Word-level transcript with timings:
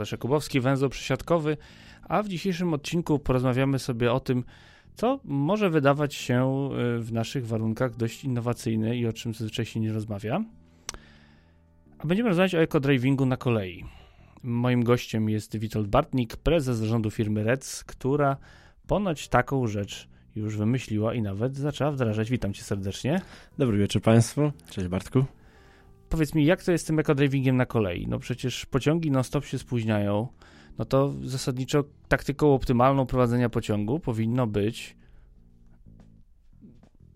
Bartosz 0.00 0.12
Jakubowski, 0.12 0.60
węzeł 0.60 0.88
przesiadkowy, 0.88 1.56
a 2.08 2.22
w 2.22 2.28
dzisiejszym 2.28 2.74
odcinku 2.74 3.18
porozmawiamy 3.18 3.78
sobie 3.78 4.12
o 4.12 4.20
tym, 4.20 4.44
co 4.94 5.20
może 5.24 5.70
wydawać 5.70 6.14
się 6.14 6.68
y, 6.96 7.00
w 7.00 7.12
naszych 7.12 7.46
warunkach 7.46 7.96
dość 7.96 8.24
innowacyjne 8.24 8.96
i 8.96 9.06
o 9.06 9.12
czym 9.12 9.34
zazwyczaj 9.34 9.64
się 9.66 9.80
nie 9.80 9.92
rozmawia. 9.92 10.44
A 11.98 12.06
będziemy 12.06 12.28
rozmawiać 12.28 12.54
o 12.54 12.58
ekodrivingu 12.58 13.26
na 13.26 13.36
kolei. 13.36 13.84
Moim 14.42 14.84
gościem 14.84 15.28
jest 15.28 15.56
Witold 15.56 15.88
Bartnik, 15.88 16.36
prezes 16.36 16.78
zarządu 16.78 17.10
firmy 17.10 17.44
REC, 17.44 17.84
która 17.84 18.36
ponoć 18.86 19.28
taką 19.28 19.66
rzecz 19.66 20.08
już 20.36 20.56
wymyśliła 20.56 21.14
i 21.14 21.22
nawet 21.22 21.56
zaczęła 21.56 21.90
wdrażać. 21.90 22.30
Witam 22.30 22.52
cię 22.52 22.62
serdecznie. 22.62 23.20
Dobry 23.58 23.78
wieczór 23.78 24.02
Państwu. 24.02 24.52
Cześć 24.70 24.88
Bartku. 24.88 25.39
Powiedz 26.10 26.34
mi, 26.34 26.44
jak 26.44 26.64
to 26.64 26.72
jest 26.72 26.84
z 26.84 26.86
tym 26.86 26.98
ekodrivingiem 26.98 27.56
na 27.56 27.66
kolei? 27.66 28.06
No 28.08 28.18
przecież 28.18 28.66
pociągi 28.66 29.10
non-stop 29.10 29.44
się 29.44 29.58
spóźniają. 29.58 30.28
No 30.78 30.84
to 30.84 31.14
zasadniczo 31.22 31.84
taktyką 32.08 32.54
optymalną 32.54 33.06
prowadzenia 33.06 33.48
pociągu 33.48 34.00
powinno 34.00 34.46
być 34.46 34.96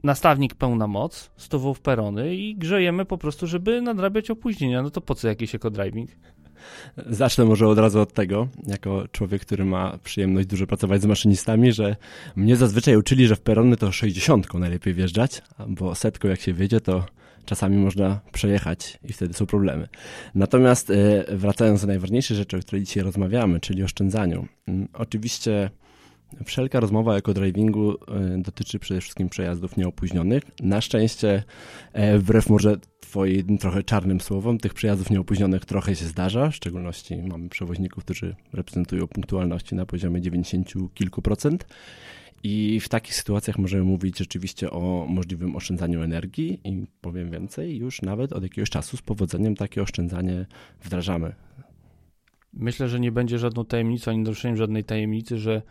nastawnik 0.05 0.55
pełna 0.55 0.87
moc, 0.87 1.31
stową 1.37 1.75
w 1.75 1.81
perony 1.81 2.35
i 2.37 2.57
grzejemy 2.57 3.05
po 3.05 3.19
prostu, 3.19 3.47
żeby 3.47 3.83
nadrabiać 3.83 4.31
opóźnienia. 4.31 4.83
No 4.83 4.91
to 4.91 5.01
po 5.01 5.15
co 5.15 5.29
jakiś 5.29 5.55
ekodriving? 5.55 6.11
Zacznę 7.07 7.45
może 7.45 7.69
od 7.69 7.79
razu 7.79 8.01
od 8.01 8.13
tego, 8.13 8.49
jako 8.67 9.09
człowiek, 9.09 9.43
który 9.43 9.65
ma 9.65 9.99
przyjemność 10.05 10.49
dużo 10.49 10.67
pracować 10.67 11.03
z 11.03 11.07
maszynistami, 11.07 11.73
że 11.73 11.97
mnie 12.37 12.57
zazwyczaj 12.57 12.97
uczyli, 12.97 13.27
że 13.27 13.37
w 13.37 13.41
perony 13.41 13.77
to 13.77 13.93
60 13.93 14.55
najlepiej 14.55 14.95
wjeżdżać, 14.95 15.43
bo 15.69 15.95
setką 15.95 16.29
jak 16.29 16.41
się 16.41 16.53
wiedzie, 16.53 16.81
to 16.81 17.05
czasami 17.45 17.77
można 17.77 18.21
przejechać 18.33 18.99
i 19.05 19.13
wtedy 19.13 19.35
są 19.35 19.47
problemy. 19.47 19.89
Natomiast 20.35 20.91
e, 20.91 21.25
wracając 21.37 21.81
do 21.81 21.87
najważniejszej 21.87 22.37
rzeczy, 22.37 22.57
o 22.57 22.61
której 22.61 22.85
dzisiaj 22.85 23.03
rozmawiamy, 23.03 23.61
czyli 23.61 23.83
oszczędzaniu. 23.83 24.47
Mm, 24.69 24.89
oczywiście 24.93 25.71
Wszelka 26.45 26.81
rozmowa 26.81 27.13
o 27.13 27.17
ekodrivingu 27.17 27.93
e, 27.93 28.39
dotyczy 28.39 28.79
przede 28.79 29.01
wszystkim 29.01 29.29
przejazdów 29.29 29.77
nieopóźnionych. 29.77 30.43
Na 30.63 30.81
szczęście, 30.81 31.43
e, 31.93 32.19
wbrew 32.19 32.49
może 32.49 32.77
twoim 33.01 33.59
trochę 33.59 33.83
czarnym 33.83 34.21
słowom, 34.21 34.59
tych 34.59 34.75
przejazdów 34.75 35.11
nieopóźnionych 35.11 35.65
trochę 35.65 35.97
się 35.97 36.05
zdarza, 36.05 36.51
w 36.51 36.55
szczególności 36.55 37.17
mamy 37.17 37.49
przewoźników, 37.49 38.05
którzy 38.05 38.37
reprezentują 38.53 39.07
punktualności 39.07 39.75
na 39.75 39.87
poziomie 39.87 40.21
90 40.21 40.73
kilku 40.95 41.23
procent. 41.23 41.67
I 42.47 42.81
w 42.81 42.89
takich 42.89 43.15
sytuacjach 43.15 43.59
możemy 43.59 43.85
mówić 43.85 44.19
rzeczywiście 44.19 44.71
o 44.71 45.07
możliwym 45.09 45.57
oszczędzaniu 45.57 46.03
energii 46.03 46.61
i 46.65 46.87
powiem 47.01 47.31
więcej, 47.31 47.77
już 47.77 48.03
nawet 48.03 48.33
od 48.33 48.43
jakiegoś 48.43 48.71
czasu 48.71 48.97
z 48.97 49.03
powodzeniem 49.03 49.55
takie 49.55 49.83
oszczędzanie 49.83 50.47
wdrażamy. 50.83 51.35
Myślę, 52.53 52.89
że 52.89 53.01
nie 53.01 53.13
będzie 53.13 53.39
żadną 53.39 53.65
tajemnicą 53.65 54.11
ani 54.11 54.21
naruszeniem 54.21 54.57
żadnej 54.57 54.85
tajemnicy, 54.85 55.39
że 55.39 55.63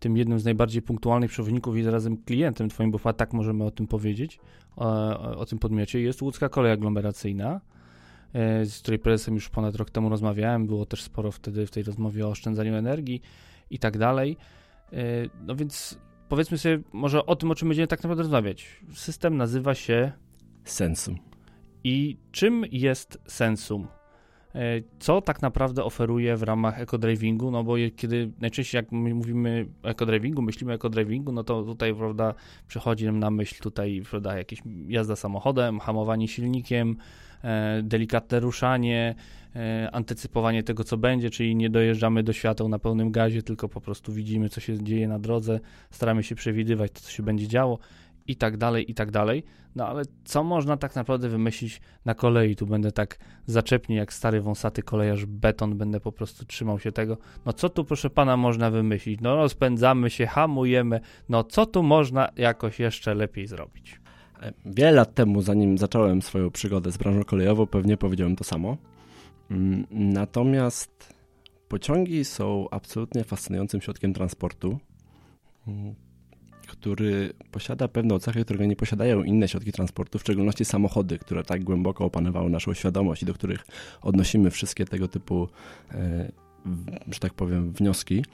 tym 0.00 0.16
jednym 0.16 0.40
z 0.40 0.44
najbardziej 0.44 0.82
punktualnych 0.82 1.30
przewoźników 1.30 1.76
i 1.76 1.82
zarazem 1.82 2.16
klientem 2.16 2.68
twoim, 2.68 2.90
bo 2.90 3.12
tak 3.12 3.32
możemy 3.32 3.64
o 3.64 3.70
tym 3.70 3.86
powiedzieć, 3.86 4.38
o, 4.76 5.38
o 5.38 5.46
tym 5.46 5.58
podmiocie, 5.58 6.00
jest 6.00 6.22
łódzka 6.22 6.48
kolej 6.48 6.72
aglomeracyjna, 6.72 7.60
e, 8.32 8.66
z 8.66 8.78
której 8.78 8.98
prezesem 8.98 9.34
już 9.34 9.48
ponad 9.48 9.74
rok 9.74 9.90
temu 9.90 10.08
rozmawiałem. 10.08 10.66
Było 10.66 10.86
też 10.86 11.02
sporo 11.02 11.32
wtedy 11.32 11.66
w 11.66 11.70
tej 11.70 11.82
rozmowie 11.82 12.26
o 12.26 12.30
oszczędzaniu 12.30 12.74
energii 12.74 13.22
i 13.70 13.78
tak 13.78 13.98
dalej. 13.98 14.36
E, 14.92 14.96
no 15.46 15.56
więc 15.56 15.98
powiedzmy 16.32 16.58
sobie 16.58 16.78
może 16.92 17.26
o 17.26 17.36
tym, 17.36 17.50
o 17.50 17.54
czym 17.54 17.68
będziemy 17.68 17.86
tak 17.86 18.02
naprawdę 18.02 18.22
rozmawiać. 18.22 18.80
System 18.94 19.36
nazywa 19.36 19.74
się 19.74 20.12
Sensum. 20.64 21.18
I 21.84 22.16
czym 22.30 22.64
jest 22.70 23.18
Sensum? 23.26 23.86
E, 24.54 24.58
co 24.98 25.20
tak 25.20 25.42
naprawdę 25.42 25.84
oferuje 25.84 26.36
w 26.36 26.42
ramach 26.42 26.80
ekodrivingu, 26.80 27.50
no 27.50 27.64
bo 27.64 27.74
kiedy 27.96 28.32
najczęściej 28.40 28.78
jak 28.78 28.92
mówimy 28.92 29.66
o 29.82 29.88
ekodrivingu, 29.88 30.42
myślimy 30.42 30.72
o 30.72 30.74
ekodrivingu, 30.74 31.32
no 31.32 31.44
to 31.44 31.62
tutaj, 31.62 31.94
prawda, 31.94 32.34
przychodzi 32.68 33.06
nam 33.06 33.18
na 33.18 33.30
myśl 33.30 33.62
tutaj, 33.62 34.02
prawda, 34.10 34.38
jakieś 34.38 34.62
jazda 34.88 35.16
samochodem, 35.16 35.80
hamowanie 35.80 36.28
silnikiem, 36.28 36.96
delikatne 37.82 38.40
ruszanie, 38.40 39.14
e, 39.56 39.88
antycypowanie 39.92 40.62
tego, 40.62 40.84
co 40.84 40.96
będzie, 40.96 41.30
czyli 41.30 41.56
nie 41.56 41.70
dojeżdżamy 41.70 42.22
do 42.22 42.32
świateł 42.32 42.68
na 42.68 42.78
pełnym 42.78 43.10
gazie, 43.10 43.42
tylko 43.42 43.68
po 43.68 43.80
prostu 43.80 44.12
widzimy, 44.12 44.48
co 44.48 44.60
się 44.60 44.82
dzieje 44.82 45.08
na 45.08 45.18
drodze, 45.18 45.60
staramy 45.90 46.22
się 46.22 46.34
przewidywać 46.34 46.92
to, 46.92 47.00
co 47.00 47.10
się 47.10 47.22
będzie 47.22 47.48
działo 47.48 47.78
i 48.26 48.36
tak 48.36 48.56
dalej, 48.56 48.90
i 48.90 48.94
tak 48.94 49.10
dalej. 49.10 49.44
No 49.76 49.88
ale 49.88 50.02
co 50.24 50.44
można 50.44 50.76
tak 50.76 50.96
naprawdę 50.96 51.28
wymyślić 51.28 51.80
na 52.04 52.14
kolei? 52.14 52.56
Tu 52.56 52.66
będę 52.66 52.92
tak 52.92 53.18
zaczepnie 53.46 53.96
jak 53.96 54.12
stary 54.12 54.40
wąsaty 54.40 54.82
kolejarz 54.82 55.26
beton, 55.26 55.78
będę 55.78 56.00
po 56.00 56.12
prostu 56.12 56.44
trzymał 56.44 56.78
się 56.78 56.92
tego. 56.92 57.18
No 57.46 57.52
co 57.52 57.68
tu 57.68 57.84
proszę 57.84 58.10
pana 58.10 58.36
można 58.36 58.70
wymyślić? 58.70 59.20
No 59.20 59.36
rozpędzamy 59.36 60.10
się, 60.10 60.26
hamujemy. 60.26 61.00
No 61.28 61.44
co 61.44 61.66
tu 61.66 61.82
można 61.82 62.28
jakoś 62.36 62.80
jeszcze 62.80 63.14
lepiej 63.14 63.46
zrobić? 63.46 64.01
Wiele 64.66 64.92
lat 64.92 65.14
temu, 65.14 65.42
zanim 65.42 65.78
zacząłem 65.78 66.22
swoją 66.22 66.50
przygodę 66.50 66.92
z 66.92 66.96
branżą 66.96 67.24
kolejową, 67.24 67.66
pewnie 67.66 67.96
powiedziałem 67.96 68.36
to 68.36 68.44
samo. 68.44 68.76
Mm, 69.50 69.86
natomiast 69.90 71.14
pociągi 71.68 72.24
są 72.24 72.66
absolutnie 72.70 73.24
fascynującym 73.24 73.80
środkiem 73.80 74.14
transportu 74.14 74.78
mm, 75.68 75.94
który 76.66 77.32
posiada 77.50 77.88
pewne 77.88 78.20
cechy, 78.20 78.44
którego 78.44 78.64
nie 78.64 78.76
posiadają 78.76 79.22
inne 79.22 79.48
środki 79.48 79.72
transportu, 79.72 80.18
w 80.18 80.20
szczególności 80.20 80.64
samochody, 80.64 81.18
które 81.18 81.44
tak 81.44 81.64
głęboko 81.64 82.04
opanowały 82.04 82.50
naszą 82.50 82.74
świadomość 82.74 83.22
i 83.22 83.26
do 83.26 83.34
których 83.34 83.66
odnosimy 84.02 84.50
wszystkie 84.50 84.84
tego 84.84 85.08
typu 85.08 85.48
e, 85.90 86.32
że 87.10 87.18
tak 87.20 87.34
powiem, 87.34 87.72
wnioski. 87.72 88.24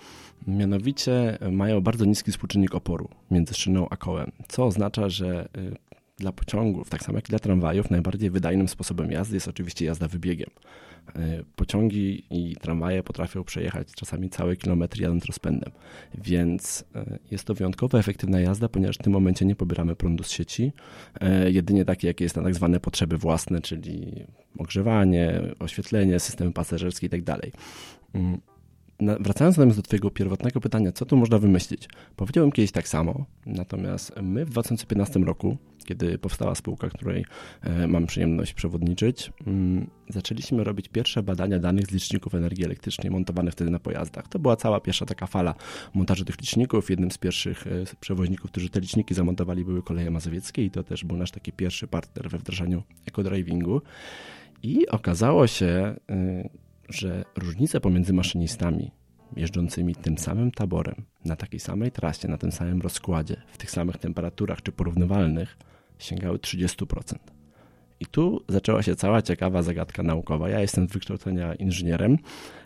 Mianowicie 0.46 1.38
mają 1.52 1.80
bardzo 1.80 2.04
niski 2.04 2.32
współczynnik 2.32 2.74
oporu 2.74 3.08
między 3.30 3.54
szyną 3.54 3.86
a 3.90 3.96
kołem, 3.96 4.32
co 4.48 4.64
oznacza, 4.64 5.08
że 5.08 5.40
e, 5.40 5.48
dla 6.18 6.32
pociągów, 6.32 6.90
tak 6.90 7.02
samo 7.02 7.18
jak 7.18 7.24
dla 7.24 7.38
tramwajów, 7.38 7.90
najbardziej 7.90 8.30
wydajnym 8.30 8.68
sposobem 8.68 9.10
jazdy 9.10 9.36
jest 9.36 9.48
oczywiście 9.48 9.84
jazda 9.84 10.08
wybiegiem. 10.08 10.50
E, 11.16 11.44
pociągi 11.56 12.24
i 12.30 12.56
tramwaje 12.56 13.02
potrafią 13.02 13.44
przejechać 13.44 13.88
czasami 13.94 14.30
całe 14.30 14.56
kilometry 14.56 15.02
jadąc 15.02 15.24
rozpędem, 15.24 15.72
więc 16.14 16.84
e, 16.94 17.18
jest 17.30 17.44
to 17.44 17.54
wyjątkowo 17.54 17.98
efektywna 17.98 18.40
jazda, 18.40 18.68
ponieważ 18.68 18.96
w 18.96 19.02
tym 19.02 19.12
momencie 19.12 19.44
nie 19.44 19.56
pobieramy 19.56 19.96
prądu 19.96 20.24
z 20.24 20.30
sieci, 20.30 20.72
e, 21.20 21.50
jedynie 21.50 21.84
takie, 21.84 22.08
jakie 22.08 22.24
jest 22.24 22.36
na 22.36 22.42
tak 22.42 22.54
zwane 22.54 22.80
potrzeby 22.80 23.18
własne, 23.18 23.60
czyli 23.60 24.24
ogrzewanie, 24.58 25.40
oświetlenie, 25.58 26.20
systemy 26.20 26.52
pasażerskie 26.52 27.06
itd. 27.06 27.38
Wracając 29.00 29.56
natomiast 29.56 29.78
do 29.78 29.82
Twojego 29.82 30.10
pierwotnego 30.10 30.60
pytania, 30.60 30.92
co 30.92 31.06
tu 31.06 31.16
można 31.16 31.38
wymyślić? 31.38 31.88
Powiedziałem 32.16 32.52
kiedyś 32.52 32.72
tak 32.72 32.88
samo, 32.88 33.24
natomiast 33.46 34.12
my 34.22 34.44
w 34.44 34.50
2015 34.50 35.20
roku, 35.20 35.56
kiedy 35.84 36.18
powstała 36.18 36.54
spółka, 36.54 36.88
której 36.88 37.24
e, 37.62 37.86
mam 37.86 38.06
przyjemność 38.06 38.54
przewodniczyć, 38.54 39.32
mm, 39.46 39.90
zaczęliśmy 40.08 40.64
robić 40.64 40.88
pierwsze 40.88 41.22
badania 41.22 41.58
danych 41.58 41.86
z 41.86 41.90
liczników 41.90 42.34
energii 42.34 42.64
elektrycznej 42.64 43.10
montowanych 43.10 43.52
wtedy 43.52 43.70
na 43.70 43.78
pojazdach. 43.78 44.28
To 44.28 44.38
była 44.38 44.56
cała 44.56 44.80
pierwsza 44.80 45.06
taka 45.06 45.26
fala 45.26 45.54
montażu 45.94 46.24
tych 46.24 46.40
liczników. 46.40 46.90
Jednym 46.90 47.10
z 47.10 47.18
pierwszych 47.18 47.66
e, 47.66 47.70
przewoźników, 48.00 48.50
którzy 48.50 48.70
te 48.70 48.80
liczniki 48.80 49.14
zamontowali, 49.14 49.64
były 49.64 49.82
koleje 49.82 50.10
mazowieckie 50.10 50.64
i 50.64 50.70
to 50.70 50.84
też 50.84 51.04
był 51.04 51.16
nasz 51.16 51.30
taki 51.30 51.52
pierwszy 51.52 51.86
partner 51.86 52.30
we 52.30 52.38
wdrażaniu 52.38 52.82
ekodrivingu. 53.06 53.82
I 54.62 54.88
okazało 54.88 55.46
się, 55.46 55.96
y, 56.10 56.67
że 56.88 57.24
różnice 57.36 57.80
pomiędzy 57.80 58.12
maszynistami 58.12 58.90
jeżdżącymi 59.36 59.94
tym 59.94 60.18
samym 60.18 60.50
taborem, 60.50 60.94
na 61.24 61.36
takiej 61.36 61.60
samej 61.60 61.92
trasie, 61.92 62.28
na 62.28 62.38
tym 62.38 62.52
samym 62.52 62.80
rozkładzie, 62.80 63.36
w 63.52 63.58
tych 63.58 63.70
samych 63.70 63.96
temperaturach 63.96 64.62
czy 64.62 64.72
porównywalnych, 64.72 65.56
sięgały 65.98 66.38
30%. 66.38 67.16
I 68.00 68.06
tu 68.06 68.44
zaczęła 68.48 68.82
się 68.82 68.96
cała 68.96 69.22
ciekawa 69.22 69.62
zagadka 69.62 70.02
naukowa. 70.02 70.48
Ja 70.48 70.60
jestem 70.60 70.88
z 70.88 70.92
wykształcenia 70.92 71.54
inżynierem, 71.54 72.18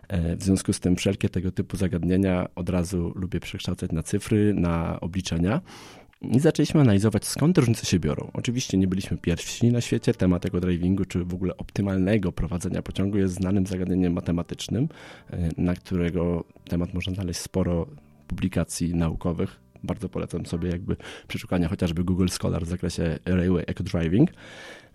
e, 0.08 0.36
w 0.36 0.42
związku 0.42 0.72
z 0.72 0.80
tym 0.80 0.96
wszelkie 0.96 1.28
tego 1.28 1.50
typu 1.50 1.76
zagadnienia 1.76 2.48
od 2.54 2.68
razu 2.68 3.12
lubię 3.14 3.40
przekształcać 3.40 3.92
na 3.92 4.02
cyfry, 4.02 4.54
na 4.54 5.00
obliczenia. 5.00 5.60
I 6.22 6.40
zaczęliśmy 6.40 6.80
analizować, 6.80 7.24
skąd 7.24 7.58
różnice 7.58 7.86
się 7.86 7.98
biorą. 7.98 8.30
Oczywiście 8.32 8.78
nie 8.78 8.88
byliśmy 8.88 9.16
pierwsi 9.16 9.72
na 9.72 9.80
świecie. 9.80 10.14
Temat 10.14 10.42
tego 10.42 10.60
drivingu, 10.60 11.04
czy 11.04 11.24
w 11.24 11.34
ogóle 11.34 11.56
optymalnego 11.56 12.32
prowadzenia 12.32 12.82
pociągu 12.82 13.18
jest 13.18 13.34
znanym 13.34 13.66
zagadnieniem 13.66 14.12
matematycznym, 14.12 14.88
e, 15.30 15.48
na 15.56 15.74
którego 15.74 16.44
temat 16.68 16.94
można 16.94 17.14
znaleźć 17.14 17.40
sporo 17.40 17.86
publikacji 18.28 18.94
naukowych. 18.94 19.60
Bardzo 19.84 20.08
polecam 20.08 20.46
sobie 20.46 20.68
jakby 20.70 20.96
przeszukania 21.28 21.68
chociażby 21.68 22.04
Google 22.04 22.28
Scholar 22.28 22.64
w 22.64 22.68
zakresie 22.68 23.18
Railway 23.24 23.64
Eco 23.66 23.84
Driving. 23.84 24.30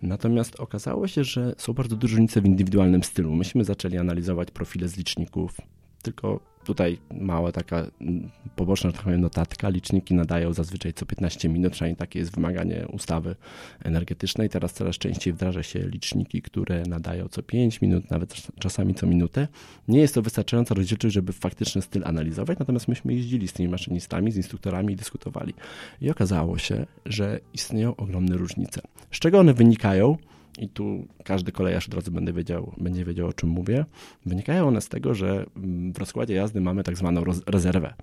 Natomiast 0.01 0.59
okazało 0.59 1.07
się, 1.07 1.23
że 1.23 1.55
są 1.57 1.73
bardzo 1.73 1.95
duże 1.95 2.11
różnice 2.15 2.41
w 2.41 2.45
indywidualnym 2.45 3.03
stylu. 3.03 3.35
Myśmy 3.35 3.63
zaczęli 3.63 3.97
analizować 3.97 4.51
profile 4.51 4.87
z 4.87 4.97
liczników, 4.97 5.57
tylko 6.01 6.39
tutaj 6.67 6.97
mała 7.11 7.51
taka 7.51 7.77
mm, 8.01 8.29
poboczna, 8.55 8.91
tak 8.91 9.01
powiem, 9.01 9.21
notatka. 9.21 9.69
Liczniki 9.69 10.13
nadają 10.13 10.53
zazwyczaj 10.53 10.93
co 10.93 11.05
15 11.05 11.49
minut, 11.49 11.73
przynajmniej 11.73 11.97
takie 11.97 12.19
jest 12.19 12.35
wymaganie 12.35 12.87
ustawy 12.93 13.35
energetycznej. 13.83 14.49
Teraz 14.49 14.73
coraz 14.73 14.95
częściej 14.95 15.33
wdraża 15.33 15.63
się 15.63 15.79
liczniki, 15.79 16.41
które 16.41 16.83
nadają 16.83 17.27
co 17.27 17.43
5 17.43 17.81
minut, 17.81 18.11
nawet 18.11 18.33
czasami 18.59 18.95
co 18.95 19.07
minutę. 19.07 19.47
Nie 19.87 19.99
jest 19.99 20.13
to 20.13 20.21
wystarczająca 20.21 20.75
rozdzielczość, 20.75 21.13
żeby 21.15 21.33
faktyczny 21.33 21.81
styl 21.81 22.01
analizować, 22.05 22.59
natomiast 22.59 22.87
myśmy 22.87 23.13
jeździli 23.13 23.47
z 23.47 23.53
tymi 23.53 23.69
maszynistami, 23.69 24.31
z 24.31 24.37
instruktorami 24.37 24.93
i 24.93 24.95
dyskutowali. 24.95 25.53
I 26.01 26.11
okazało 26.11 26.57
się, 26.57 26.85
że 27.05 27.39
istnieją 27.53 27.95
ogromne 27.95 28.37
różnice. 28.37 28.81
Z 29.11 29.19
czego 29.19 29.39
one 29.39 29.53
wynikają? 29.53 30.17
I 30.57 30.69
tu 30.69 31.07
każdy 31.23 31.51
kolejarz 31.51 31.87
od 31.87 31.93
razu 31.93 32.11
będzie 32.11 32.33
wiedział, 32.33 32.73
będzie 32.77 33.05
wiedział 33.05 33.27
o 33.27 33.33
czym 33.33 33.49
mówię, 33.49 33.85
wynikają 34.25 34.67
one 34.67 34.81
z 34.81 34.89
tego, 34.89 35.13
że 35.13 35.45
w 35.93 35.97
rozkładzie 35.97 36.33
jazdy 36.33 36.61
mamy 36.61 36.83
tak 36.83 36.97
zwaną 36.97 37.23
roz, 37.23 37.41
rezerwę. 37.47 37.93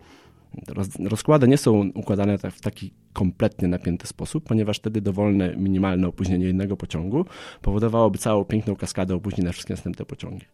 Roz, 0.69 0.89
rozkłady 1.05 1.49
nie 1.49 1.59
są 1.59 1.91
układane 1.95 2.39
tak 2.39 2.55
w 2.55 2.61
taki 2.61 2.93
kompletnie 3.12 3.69
napięty 3.69 4.06
sposób, 4.06 4.45
ponieważ 4.45 4.79
wtedy 4.79 5.01
dowolne, 5.01 5.56
minimalne 5.56 6.09
opóźnienie 6.09 6.47
jednego 6.47 6.77
pociągu 6.77 7.25
powodowałoby 7.62 8.19
całą 8.19 8.45
piękną 8.45 8.77
kaskadę 8.77 9.15
opóźnień 9.15 9.47
na 9.47 9.53
wszystkie 9.53 9.75
następne 9.75 10.05
pociągi. 10.05 10.47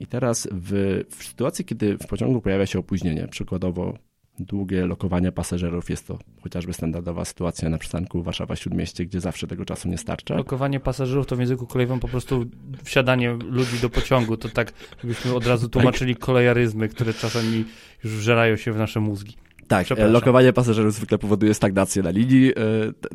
I 0.00 0.06
teraz 0.06 0.48
w, 0.52 1.00
w 1.10 1.24
sytuacji, 1.24 1.64
kiedy 1.64 1.98
w 1.98 2.06
pociągu 2.06 2.40
pojawia 2.40 2.66
się 2.66 2.78
opóźnienie, 2.78 3.28
przykładowo 3.28 3.94
długie 4.38 4.86
lokowanie 4.86 5.32
pasażerów. 5.32 5.90
Jest 5.90 6.06
to 6.06 6.18
chociażby 6.42 6.72
standardowa 6.72 7.24
sytuacja 7.24 7.68
na 7.68 7.78
przystanku 7.78 8.22
Warszawa-Śródmieście, 8.22 9.06
gdzie 9.06 9.20
zawsze 9.20 9.46
tego 9.46 9.64
czasu 9.64 9.88
nie 9.88 9.98
starcza. 9.98 10.36
Lokowanie 10.36 10.80
pasażerów 10.80 11.26
to 11.26 11.36
w 11.36 11.40
języku 11.40 11.66
kolejowym 11.66 12.00
po 12.00 12.08
prostu 12.08 12.44
wsiadanie 12.84 13.32
ludzi 13.32 13.78
do 13.82 13.90
pociągu. 13.90 14.36
To 14.36 14.48
tak, 14.48 14.72
jakbyśmy 14.96 15.34
od 15.34 15.46
razu 15.46 15.68
tłumaczyli 15.68 16.16
kolejaryzmy, 16.16 16.88
które 16.88 17.14
czasami 17.14 17.64
już 18.04 18.12
wżerają 18.12 18.56
się 18.56 18.72
w 18.72 18.76
nasze 18.76 19.00
mózgi. 19.00 19.36
Tak, 19.68 19.86
lokowanie 20.10 20.52
pasażerów 20.52 20.94
zwykle 20.94 21.18
powoduje 21.18 21.54
stagnację 21.54 22.02
na 22.02 22.10
linii, 22.10 22.50
e, 22.50 22.52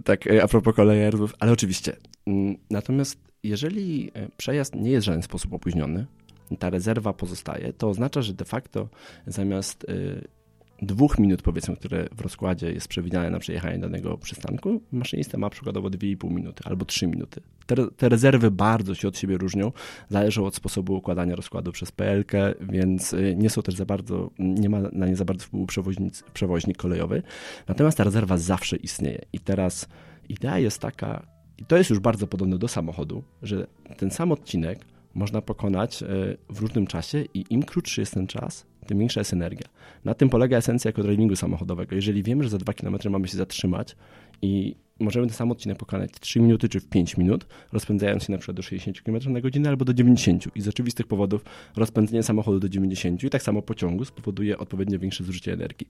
tak 0.03 0.27
e, 0.27 0.43
a 0.43 0.47
propos 0.47 0.75
kolejaryzmów, 0.75 1.33
ale 1.39 1.51
oczywiście. 1.51 1.95
Mm, 2.27 2.55
natomiast 2.69 3.19
jeżeli 3.43 4.11
e, 4.13 4.29
przejazd 4.37 4.75
nie 4.75 4.91
jest 4.91 5.03
w 5.03 5.05
żaden 5.05 5.21
sposób 5.21 5.53
opóźniony, 5.53 6.05
ta 6.59 6.69
rezerwa 6.69 7.13
pozostaje, 7.13 7.73
to 7.73 7.89
oznacza, 7.89 8.21
że 8.21 8.33
de 8.33 8.45
facto 8.45 8.89
zamiast 9.27 9.85
dwóch 10.81 11.19
minut, 11.19 11.41
powiedzmy, 11.41 11.75
które 11.75 12.07
w 12.11 12.21
rozkładzie 12.21 12.71
jest 12.71 12.87
przewidziane 12.87 13.29
na 13.29 13.39
przejechanie 13.39 13.79
danego 13.79 14.17
przystanku, 14.17 14.81
maszynista 14.91 15.37
ma 15.37 15.49
przykładowo 15.49 15.89
2,5 15.89 16.31
minuty 16.31 16.63
albo 16.65 16.85
3 16.85 17.07
minuty. 17.07 17.41
Te, 17.65 17.75
te, 17.97 18.09
rezerwy 18.09 18.51
bardzo 18.51 18.95
się 18.95 19.07
od 19.07 19.17
siebie 19.17 19.37
różnią, 19.37 19.71
zależą 20.09 20.45
od 20.45 20.55
sposobu 20.55 20.95
układania 20.95 21.35
rozkładu 21.35 21.71
przez 21.71 21.91
PLK, 21.91 22.31
więc 22.61 23.13
y, 23.13 23.35
nie 23.37 23.49
są 23.49 23.61
też 23.61 23.75
za 23.75 23.85
bardzo, 23.85 24.31
nie 24.39 24.69
ma 24.69 24.79
na 24.91 25.07
nie 25.07 25.15
za 25.15 25.25
bardzo 25.25 25.45
wpływu 25.45 25.67
przewoźnik 26.33 26.77
kolejowy. 26.77 27.23
Natomiast 27.67 27.97
ta 27.97 28.03
rezerwa 28.03 28.37
zawsze 28.37 28.75
istnieje. 28.75 29.21
I 29.33 29.39
teraz 29.39 29.87
idea 30.29 30.59
jest 30.59 30.79
taka, 30.79 31.25
i 31.57 31.65
to 31.65 31.77
jest 31.77 31.89
już 31.89 31.99
bardzo 31.99 32.27
podobne 32.27 32.57
do 32.57 32.67
samochodu, 32.67 33.23
że 33.41 33.67
ten 33.97 34.11
sam 34.11 34.31
odcinek 34.31 34.85
można 35.13 35.41
pokonać 35.41 36.03
y, 36.03 36.05
w 36.49 36.59
różnym 36.59 36.87
czasie 36.87 37.25
i 37.33 37.45
im 37.49 37.63
krótszy 37.63 38.01
jest 38.01 38.13
ten 38.13 38.27
czas, 38.27 38.65
tym 38.89 38.99
większa 38.99 39.19
jest 39.19 39.33
energia. 39.33 39.67
Na 40.05 40.13
tym 40.13 40.29
polega 40.29 40.57
esencja 40.57 40.89
jako 40.89 41.03
drivingu 41.03 41.35
samochodowego. 41.35 41.95
Jeżeli 41.95 42.23
wiemy, 42.23 42.43
że 42.43 42.49
za 42.49 42.57
2 42.57 42.73
km 42.73 42.97
mamy 43.09 43.27
się 43.27 43.37
zatrzymać 43.37 43.95
i 44.41 44.75
możemy 44.99 45.27
ten 45.27 45.35
sam 45.35 45.51
odcinek 45.51 45.77
pokonać 45.77 46.11
w 46.11 46.19
3 46.19 46.39
minuty 46.39 46.69
czy 46.69 46.79
w 46.79 46.87
5 46.87 47.17
minut, 47.17 47.45
rozpędzając 47.71 48.23
się 48.23 48.31
na 48.31 48.37
przykład 48.37 48.57
do 48.57 48.63
60 48.63 49.01
km 49.01 49.33
na 49.33 49.41
godzinę 49.41 49.69
albo 49.69 49.85
do 49.85 49.93
90 49.93 50.55
i 50.55 50.61
z 50.61 50.67
oczywistych 50.67 51.07
powodów 51.07 51.45
rozpędzenie 51.75 52.23
samochodu 52.23 52.59
do 52.59 52.69
90 52.69 53.23
i 53.23 53.29
tak 53.29 53.41
samo 53.41 53.61
pociągu 53.61 54.05
spowoduje 54.05 54.57
odpowiednio 54.57 54.99
większe 54.99 55.23
zużycie 55.23 55.53
energii. 55.53 55.87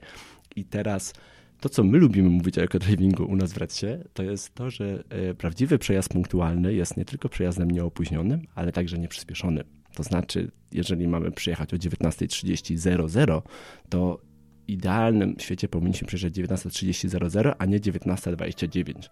I 0.56 0.64
teraz 0.66 1.14
to, 1.60 1.70
co 1.70 1.84
my 1.84 1.98
lubimy 1.98 2.30
mówić 2.30 2.58
o 2.58 2.62
ekodrivingu 2.62 3.26
u 3.26 3.36
nas 3.36 3.54
w 3.54 3.58
Redsie, 3.58 3.88
to 4.14 4.24
jest 4.24 4.56
to, 4.56 4.70
że 4.70 5.04
e, 5.10 5.34
prawdziwy 5.34 5.78
przejazd 5.78 6.10
punktualny 6.10 6.74
jest 6.74 6.98
nie 6.98 7.06
tylko 7.06 7.30
przejazdem 7.30 7.72
nieopóźnionym, 7.72 8.42
ale 8.56 8.72
także 8.72 8.98
nieprzyspieszonym. 8.98 9.79
To 9.96 10.04
znaczy, 10.04 10.52
jeżeli 10.72 11.08
mamy 11.08 11.32
przyjechać 11.32 11.74
o 11.74 11.78
19.30.00, 11.78 13.42
to 13.90 14.22
idealnym 14.68 15.36
świecie 15.40 15.68
powinniśmy 15.68 16.08
przyjechać 16.08 16.34
19.30.00, 16.34 17.54
a 17.60 17.66
nie 17.66 17.80
19.29. 17.80 19.10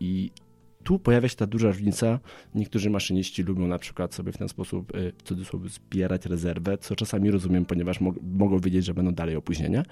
I 0.00 0.30
tu 0.84 0.98
pojawia 0.98 1.28
się 1.28 1.36
ta 1.36 1.46
duża 1.46 1.68
różnica. 1.68 2.20
Niektórzy 2.54 2.90
maszyniści 2.90 3.42
lubią 3.42 3.66
na 3.66 3.78
przykład 3.78 4.14
sobie 4.14 4.32
w 4.32 4.38
ten 4.38 4.48
sposób, 4.48 4.96
y, 4.96 5.12
w 5.18 5.22
cudzysłowie, 5.22 5.68
zbierać 5.68 6.26
rezerwę, 6.26 6.78
co 6.78 6.96
czasami 6.96 7.30
rozumiem, 7.30 7.64
ponieważ 7.64 8.00
mo 8.00 8.14
mogą 8.22 8.58
wiedzieć, 8.58 8.84
że 8.84 8.94
będą 8.94 9.12
dalej 9.12 9.36
opóźnienia, 9.36 9.82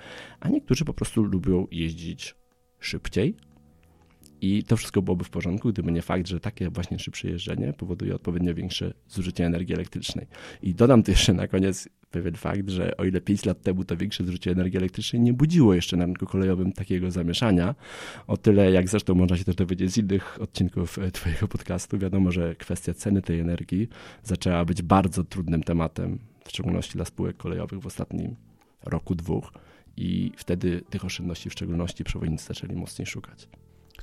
a 0.41 0.49
niektórzy 0.49 0.85
po 0.85 0.95
prostu 0.95 1.23
lubią 1.23 1.67
jeździć 1.71 2.35
szybciej, 2.79 3.37
i 4.43 4.65
to 4.65 4.77
wszystko 4.77 5.03
byłoby 5.03 5.25
w 5.25 5.31
porządku, 5.31 5.69
gdyby 5.69 5.93
nie 5.93 6.03
fakt, 6.03 6.27
że 6.27 6.41
takie 6.41 6.71
właśnie 6.71 6.99
szybsze 6.99 7.29
jeżdżenie 7.29 7.73
powoduje 7.73 8.15
odpowiednio 8.15 8.55
większe 8.55 8.95
zużycie 9.09 9.47
energii 9.47 9.75
elektrycznej. 9.75 10.27
I 10.63 10.75
dodam 10.75 11.03
tu 11.03 11.11
jeszcze 11.11 11.33
na 11.33 11.49
koniec 11.49 11.89
pewien 12.11 12.35
fakt, 12.35 12.69
że 12.71 12.97
o 12.97 13.05
ile 13.05 13.21
5 13.21 13.45
lat 13.45 13.63
temu 13.63 13.85
to 13.85 13.97
większe 13.97 14.25
zużycie 14.25 14.51
energii 14.51 14.79
elektrycznej 14.79 15.23
nie 15.23 15.33
budziło 15.33 15.75
jeszcze 15.75 15.97
na 15.97 16.05
rynku 16.05 16.27
kolejowym 16.27 16.73
takiego 16.73 17.11
zamieszania, 17.11 17.75
o 18.27 18.37
tyle, 18.37 18.73
jak 18.73 18.89
zresztą 18.89 19.15
można 19.15 19.37
się 19.37 19.45
też 19.45 19.55
dowiedzieć 19.55 19.93
z 19.93 19.99
innych 19.99 20.39
odcinków 20.41 20.99
e, 20.99 21.11
Twojego 21.11 21.49
podcastu, 21.49 21.99
wiadomo, 21.99 22.33
że 22.33 22.55
kwestia 22.55 22.95
ceny 22.95 23.23
tej 23.23 23.41
energii 23.41 23.89
zaczęła 24.23 24.65
być 24.65 24.83
bardzo 24.83 25.25
trudnym 25.25 25.63
tematem, 25.63 26.19
w 26.45 26.49
szczególności 26.49 26.93
dla 26.93 27.05
spółek 27.05 27.37
kolejowych 27.37 27.81
w 27.81 27.87
ostatnim 27.87 28.37
roku, 28.85 29.15
dwóch. 29.15 29.53
I 29.97 30.33
wtedy 30.37 30.83
tych 30.91 31.05
oszczędności, 31.05 31.51
w 31.51 31.53
szczególności 31.53 32.05
przewoźnicy 32.05 32.47
zaczęli 32.47 32.77
mocniej 32.77 33.07
szukać. 33.07 33.49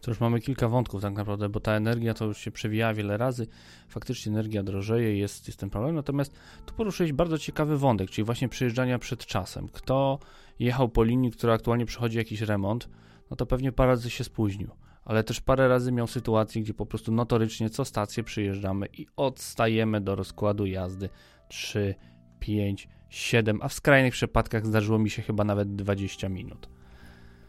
To 0.01 0.12
już 0.12 0.19
mamy 0.19 0.42
kilka 0.42 0.68
wątków 0.68 1.01
tak 1.01 1.13
naprawdę, 1.13 1.50
bo 1.50 1.60
ta 1.60 1.72
energia 1.72 2.13
to 2.13 2.25
już 2.25 2.38
się 2.38 2.51
przewija 2.51 2.94
wiele 2.94 3.18
razy. 3.18 3.48
Faktycznie 3.88 4.31
energia 4.31 4.63
drożeje, 4.63 5.18
jest, 5.18 5.48
jest 5.48 5.60
ten 5.60 5.69
problem. 5.69 5.96
Natomiast 5.96 6.34
tu 6.66 6.74
poruszyłeś 6.74 7.13
bardzo 7.13 7.38
ciekawy 7.38 7.78
wątek, 7.78 8.10
czyli 8.10 8.25
właśnie 8.25 8.50
przejeżdżania 8.50 9.00
przed 9.00 9.25
czasem. 9.25 9.68
Kto 9.68 10.19
jechał 10.60 10.90
po 10.90 11.04
linii, 11.04 11.31
która 11.31 11.54
aktualnie 11.54 11.86
przechodzi 11.86 12.18
jakiś 12.18 12.42
remont, 12.42 12.90
no 13.30 13.38
to 13.38 13.46
pewnie 13.46 13.72
parę 13.72 13.92
razy 13.92 14.10
się 14.10 14.24
spóźnił. 14.24 14.69
Ale 15.06 15.24
też 15.24 15.41
parę 15.41 15.68
razy 15.68 15.91
miał 15.91 16.08
sytuację, 16.08 16.62
gdzie 16.62 16.74
po 16.74 16.86
prostu 16.86 17.12
notorycznie 17.12 17.70
co 17.70 17.86
stację 17.86 18.24
przyjeżdżamy 18.24 18.88
i 18.94 19.08
odstajemy 19.15 20.01
do 20.01 20.15
rozkładu 20.15 20.65
jazdy 20.65 21.10
3, 21.48 21.96
5, 22.39 22.88
7, 23.10 23.60
a 23.62 23.68
w 23.68 23.74
skrajnych 23.74 24.13
przypadkach 24.13 24.65
zdarzyło 24.65 25.00
mi 25.00 25.10
się 25.10 25.22
chyba 25.22 25.44
nawet 25.44 25.75
20 25.75 26.29
minut. 26.29 26.78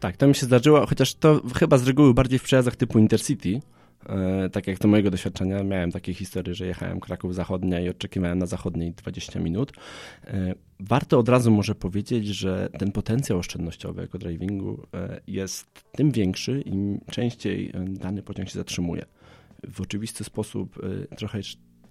Tak, 0.01 0.17
to 0.17 0.27
mi 0.27 0.35
się 0.35 0.45
zdarzyło, 0.45 0.85
chociaż 0.85 1.15
to 1.15 1.41
chyba 1.55 1.77
z 1.77 1.87
reguły 1.87 2.13
bardziej 2.13 2.39
w 2.39 2.43
przejazdach 2.43 2.75
typu 2.75 2.99
Intercity. 2.99 3.61
E, 4.09 4.49
tak 4.49 4.67
jak 4.67 4.79
to 4.79 4.87
mojego 4.87 5.11
doświadczenia, 5.11 5.63
miałem 5.63 5.91
takie 5.91 6.13
historie, 6.13 6.55
że 6.55 6.67
jechałem 6.67 6.99
Kraków 6.99 7.35
Zachodnia 7.35 7.79
i 7.79 7.89
oczekiwałem 7.89 8.39
na 8.39 8.45
zachodniej 8.45 8.93
20 8.93 9.39
minut. 9.39 9.71
E, 10.27 10.53
warto 10.79 11.19
od 11.19 11.29
razu 11.29 11.51
może 11.51 11.75
powiedzieć, 11.75 12.27
że 12.27 12.69
ten 12.79 12.91
potencjał 12.91 13.39
oszczędnościowy 13.39 14.01
eco-drivingu 14.01 14.87
e, 14.93 15.21
jest 15.27 15.67
tym 15.91 16.11
większy, 16.11 16.61
im 16.61 16.99
częściej 17.11 17.73
dany 17.87 18.23
pociąg 18.23 18.49
się 18.49 18.59
zatrzymuje. 18.59 19.05
W 19.69 19.81
oczywisty 19.81 20.23
sposób 20.23 20.79
trochę 21.17 21.39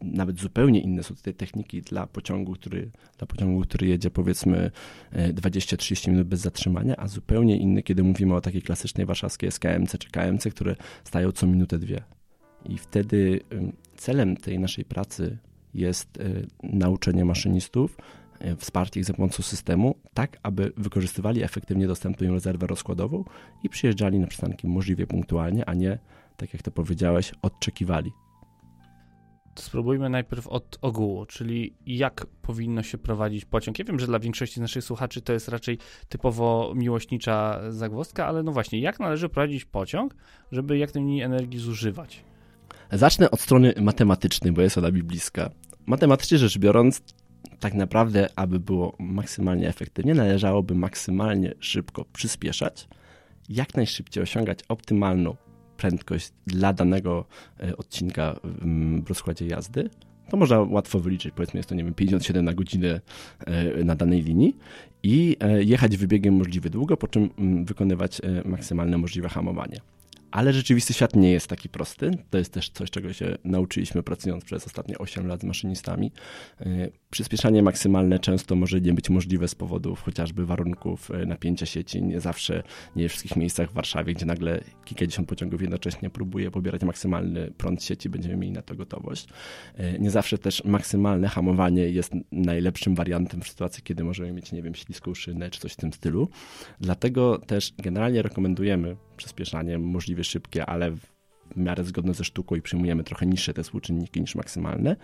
nawet 0.03 0.41
zupełnie 0.41 0.81
inne 0.81 1.03
są 1.03 1.15
tutaj 1.15 1.35
techniki 1.35 1.83
dla 1.83 2.07
pociągu, 2.07 2.53
który, 2.53 2.91
dla 3.19 3.27
pociągu, 3.27 3.61
który 3.61 3.87
jedzie 3.87 4.11
powiedzmy 4.11 4.71
20-30 5.13 6.09
e, 6.09 6.11
minut 6.11 6.29
bez 6.29 6.41
zatrzymania, 6.41 6.97
a 6.97 7.09
zupełnie 7.09 7.57
inne, 7.57 7.83
kiedy 7.83 8.03
mówimy 8.03 8.35
o 8.35 8.41
takiej 8.41 8.63
klasycznej 8.63 9.07
warszawskiej 9.07 9.51
SKMC 9.51 9.99
czy 9.99 10.11
KMC, 10.11 10.51
które 10.51 10.77
stają 11.05 11.33
co 11.33 11.47
minutę 11.47 11.79
dwie. 11.79 12.03
I 12.69 12.79
wtedy 12.79 13.41
celem 13.97 14.37
tej 14.37 14.59
naszej 14.59 14.85
pracy 14.85 15.39
jest 15.75 16.19
e, 16.21 16.25
nauczenie 16.63 17.25
maszynistów, 17.25 17.97
e, 18.39 18.57
wsparcie 18.57 19.01
ich 19.01 19.07
za 19.07 19.15
pomocą 19.15 19.43
systemu, 19.43 19.95
tak 20.15 20.39
aby 20.43 20.73
wykorzystywali 20.77 21.43
efektywnie 21.43 21.87
dostępną 21.87 22.33
rezerwę 22.33 22.67
rozkładową 22.67 23.25
i 23.63 23.69
przyjeżdżali 23.69 24.19
na 24.19 24.27
przystanki 24.27 24.67
możliwie 24.67 25.07
punktualnie, 25.07 25.69
a 25.69 25.75
nie, 25.75 25.99
tak 26.37 26.53
jak 26.53 26.63
to 26.63 26.71
powiedziałeś, 26.71 27.33
odczekiwali 27.43 28.13
spróbujmy 29.55 30.11
najpierw 30.11 30.47
od 30.47 30.79
ogółu, 30.81 31.27
czyli 31.27 31.75
jak 31.87 32.27
powinno 32.43 32.83
się 32.83 32.99
prowadzić 32.99 33.45
pociąg. 33.45 33.79
Ja 33.79 33.85
wiem, 33.85 33.99
że 33.99 34.07
dla 34.07 34.19
większości 34.19 34.61
naszych 34.61 34.85
słuchaczy 34.85 35.21
to 35.21 35.33
jest 35.33 35.49
raczej 35.49 35.79
typowo 36.09 36.73
miłośnicza 36.77 37.61
zagwozdka, 37.69 38.27
ale 38.27 38.43
no 38.43 38.53
właśnie, 38.53 38.81
jak 38.81 39.01
należy 39.01 39.29
prowadzić 39.29 39.65
pociąg, 39.65 40.15
żeby 40.53 40.79
jak 40.79 40.95
najmniej 40.95 41.23
energii 41.23 41.59
zużywać? 41.59 42.25
Zacznę 42.93 43.31
od 43.31 43.41
strony 43.41 43.75
matematycznej, 43.81 44.53
bo 44.53 44.63
jest 44.63 44.79
ona 44.79 44.91
mi 44.91 45.03
bliska. 45.03 45.51
Matematycznie 45.87 46.39
rzecz 46.39 46.59
biorąc, 46.59 47.03
tak 47.61 47.75
naprawdę, 47.75 48.29
aby 48.37 48.61
było 48.61 48.97
maksymalnie 48.99 49.69
efektywnie, 49.69 50.15
należałoby 50.15 50.75
maksymalnie 50.75 51.55
szybko 51.61 52.05
przyspieszać, 52.13 52.89
jak 53.49 53.75
najszybciej 53.75 54.23
osiągać 54.23 54.59
optymalną 54.69 55.37
prędkość 55.81 56.33
dla 56.47 56.73
danego 56.73 57.25
e, 57.61 57.77
odcinka 57.77 58.41
w 59.05 59.09
rozkładzie 59.09 59.47
jazdy, 59.47 59.91
to 60.31 60.37
można 60.37 60.61
łatwo 60.61 61.01
wyliczyć, 61.01 61.33
powiedzmy 61.37 61.59
jest 61.59 61.69
to, 61.69 61.75
nie 61.75 61.85
wiem, 61.85 61.95
57 61.95 62.45
na 62.45 62.53
godzinę 62.53 63.01
e, 63.47 63.85
na 63.85 63.95
danej 63.95 64.23
linii 64.23 64.57
i 65.03 65.37
e, 65.41 65.65
jechać 65.65 65.97
wybiegiem 65.97 66.35
możliwie 66.35 66.71
długo, 66.71 66.97
po 66.97 67.09
czym 67.09 67.31
wykonywać 67.65 68.21
maksymalne 68.45 68.99
możliwe 68.99 69.29
hamowanie. 69.29 69.81
Ale 70.31 70.53
rzeczywisty 70.53 70.93
świat 70.95 71.17
nie 71.17 71.33
jest 71.33 71.47
taki 71.47 71.69
prosty. 71.69 72.11
To 72.31 72.39
jest 72.39 72.53
też 72.53 72.71
coś, 72.71 72.91
czego 72.91 73.13
się 73.13 73.39
nauczyliśmy 73.45 74.03
pracując 74.03 74.45
przez 74.45 74.67
ostatnie 74.67 74.99
8 74.99 75.27
lat 75.27 75.41
z 75.41 75.45
maszynistami. 75.45 76.13
E, 76.61 76.67
przyspieszanie 77.11 77.63
maksymalne 77.63 78.19
często 78.19 78.57
może 78.57 78.81
nie 78.81 78.93
być 78.93 79.11
możliwe 79.11 79.49
z 79.49 79.55
powodów 79.55 80.03
chociażby 80.03 80.47
warunków 80.47 81.11
e, 81.11 81.27
napięcia 81.27 81.67
sieci. 81.67 82.03
Nie 82.03 82.21
zawsze, 82.21 82.63
nie 82.97 83.03
we 83.03 83.09
wszystkich 83.09 83.37
miejscach 83.37 83.71
w 83.71 83.75
Warszawie, 83.75 84.15
gdzie 84.15 84.27
nagle 84.27 84.61
kilkadziesiąt 84.85 85.29
pociągów 85.29 85.61
jednocześnie 85.61 86.11
próbuje 86.11 86.51
pobierać 86.51 86.83
maksymalny 86.83 87.53
prąd 87.59 87.85
sieci, 87.85 88.09
będziemy 88.09 88.37
mieli 88.37 88.53
na 88.53 88.63
to 88.63 88.75
gotowość. 88.75 89.29
E, 89.77 89.99
nie 89.99 90.11
zawsze 90.11 90.39
też 90.39 90.65
maksymalne 90.65 91.29
hamowanie 91.29 91.83
jest 91.83 92.13
najlepszym 92.33 92.95
wariantem 92.95 93.41
w 93.41 93.49
sytuacji, 93.49 93.83
kiedy 93.83 94.05
możemy 94.05 94.33
mieć, 94.33 94.53
nie 94.53 94.63
wiem, 94.63 94.75
śliską 94.75 95.15
szynę 95.15 95.51
czy 95.51 95.61
coś 95.61 95.73
w 95.73 95.77
tym 95.77 95.93
stylu. 95.93 96.29
Dlatego 96.81 97.39
też 97.39 97.73
generalnie 97.79 98.23
rekomendujemy 98.23 98.97
przyspieszanie 99.21 99.79
możliwie 99.79 100.25
szybkie, 100.25 100.67
ale 100.67 100.91
w 100.91 101.07
miarę 101.57 101.85
zgodne 101.85 102.15
ze 102.15 102.25
sztuką 102.25 102.55
i 102.55 102.63
przyjmujemy 102.63 103.05
trochę 103.05 103.27
niższe 103.27 103.55
te 103.55 103.63
współczynniki 103.63 104.21
niż 104.21 104.35
maksymalne. 104.35 104.97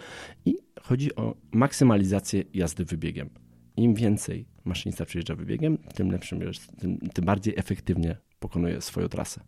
I 0.44 0.56
chodzi 0.82 1.16
o 1.16 1.34
maksymalizację 1.52 2.44
jazdy 2.54 2.84
wybiegiem. 2.84 3.30
Im 3.76 3.94
więcej 3.94 4.46
maszynista 4.64 5.04
przyjeżdża 5.04 5.34
wybiegiem, 5.34 5.78
tym 5.78 6.10
lepszym 6.10 6.40
jest, 6.40 6.76
tym, 6.80 6.98
tym 6.98 7.24
bardziej 7.24 7.54
efektywnie 7.56 8.16
pokonuje 8.40 8.80
swoją 8.80 9.08
trasę. 9.08 9.40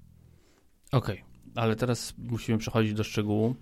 Okej, 0.93 1.23
okay, 1.23 1.63
ale 1.63 1.77
teraz 1.77 2.15
musimy 2.19 2.59
przechodzić 2.59 2.95
do 2.95 3.05
szczegółu 3.05 3.55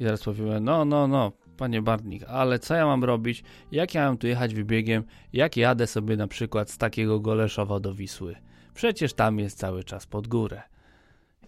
i 0.00 0.04
teraz 0.04 0.22
powiemy, 0.22 0.60
no, 0.60 0.84
no, 0.84 1.08
no, 1.08 1.32
panie 1.56 1.82
Bartnik, 1.82 2.22
ale 2.22 2.58
co 2.58 2.74
ja 2.74 2.86
mam 2.86 3.04
robić? 3.04 3.44
Jak 3.72 3.94
ja 3.94 4.06
mam 4.06 4.18
tu 4.18 4.26
jechać 4.26 4.54
wybiegiem? 4.54 5.04
Jak 5.32 5.56
jadę 5.56 5.86
sobie 5.86 6.16
na 6.16 6.28
przykład 6.28 6.70
z 6.70 6.78
takiego 6.78 7.20
Goleszowa 7.20 7.80
do 7.80 7.94
Wisły? 7.94 8.36
Przecież 8.74 9.14
tam 9.14 9.38
jest 9.38 9.58
cały 9.58 9.84
czas 9.84 10.06
pod 10.06 10.28
górę. 10.28 10.62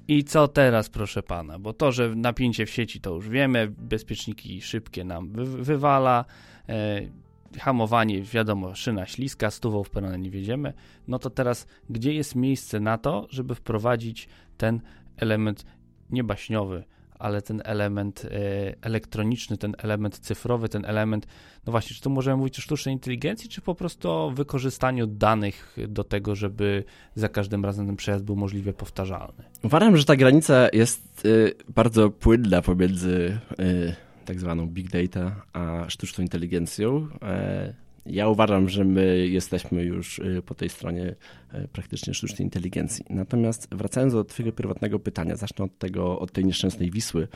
I 0.09 0.25
co 0.25 0.49
teraz, 0.49 0.89
proszę 0.89 1.23
pana? 1.23 1.59
Bo 1.59 1.73
to, 1.73 1.93
że 1.93 2.15
napięcie 2.15 2.67
w 2.67 2.71
sieci 2.71 3.01
to 3.01 3.15
już 3.15 3.29
wiemy, 3.29 3.69
bezpieczniki 3.79 4.63
szybkie 4.63 5.05
nam 5.05 5.29
wy 5.33 5.45
wywala, 5.47 6.25
e, 6.69 7.01
hamowanie, 7.59 8.23
wiadomo, 8.23 8.75
szyna 8.75 9.07
śliska, 9.07 9.51
stówą 9.51 9.85
w 9.85 9.91
peronę 9.91 10.19
nie 10.19 10.31
wiedziemy. 10.31 10.73
No 11.09 11.19
to 11.19 11.31
teraz, 11.31 11.67
gdzie 11.91 12.15
jest 12.15 12.35
miejsce 12.35 12.81
na 12.81 12.99
to, 12.99 13.27
żeby 13.31 13.55
wprowadzić 13.55 14.29
ten 14.57 14.81
element 15.17 15.65
niebaśniowy, 16.11 16.85
ale 17.19 17.43
ten 17.43 17.63
element 17.65 18.25
e, 18.25 18.29
elektroniczny, 18.83 19.57
ten 19.57 19.75
element 19.79 20.19
cyfrowy, 20.19 20.69
ten 20.69 20.85
element, 20.85 21.27
no 21.67 21.71
właśnie, 21.71 21.97
czy 21.97 22.03
tu 22.03 22.11
możemy 22.11 22.37
mówić 22.37 22.59
o 22.59 22.63
sztucznej 22.63 22.93
inteligencji, 22.95 23.49
czy 23.49 23.61
po 23.61 23.75
prostu 23.75 24.11
o 24.11 24.31
wykorzystaniu 24.31 25.07
danych 25.07 25.77
do 25.89 26.05
tego, 26.05 26.35
żeby 26.35 26.85
za 27.15 27.29
każdym 27.29 27.65
razem 27.65 27.87
ten 27.87 27.97
przejazd 27.97 28.25
był 28.25 28.37
możliwie 28.37 28.73
powtarzalny? 28.73 29.45
Uważam, 29.63 29.97
że 29.97 30.05
ta 30.05 30.17
granica 30.17 30.69
jest 30.73 31.27
e, 31.27 31.73
bardzo 31.73 32.11
płynna 32.11 32.63
pomiędzy 32.63 33.39
e, 33.59 33.97
tak 34.25 34.41
zwaną 34.41 34.67
big 34.67 34.91
data 34.91 35.43
a 35.53 35.85
sztuczną 35.89 36.23
inteligencją. 36.23 37.09
Ja 38.07 38.29
uważam, 38.29 38.69
że 38.69 38.85
my 38.85 39.29
jesteśmy 39.29 39.85
już 39.85 40.19
y, 40.19 40.43
po 40.47 40.55
tej 40.55 40.69
stronie 40.69 41.15
y, 41.55 41.69
praktycznie 41.69 42.15
sztucznej 42.15 42.47
inteligencji. 42.47 43.05
Natomiast 43.11 43.69
wracając 43.75 44.13
do 44.13 44.25
Twojego 44.25 44.57
pierwotnego 44.57 44.99
pytania, 44.99 45.37
zacznę 45.37 45.65
od, 45.65 45.79
tego, 45.79 46.19
od 46.19 46.33
tej 46.33 46.45
nieszczęsnej 46.45 46.91
Wisły, 46.91 47.29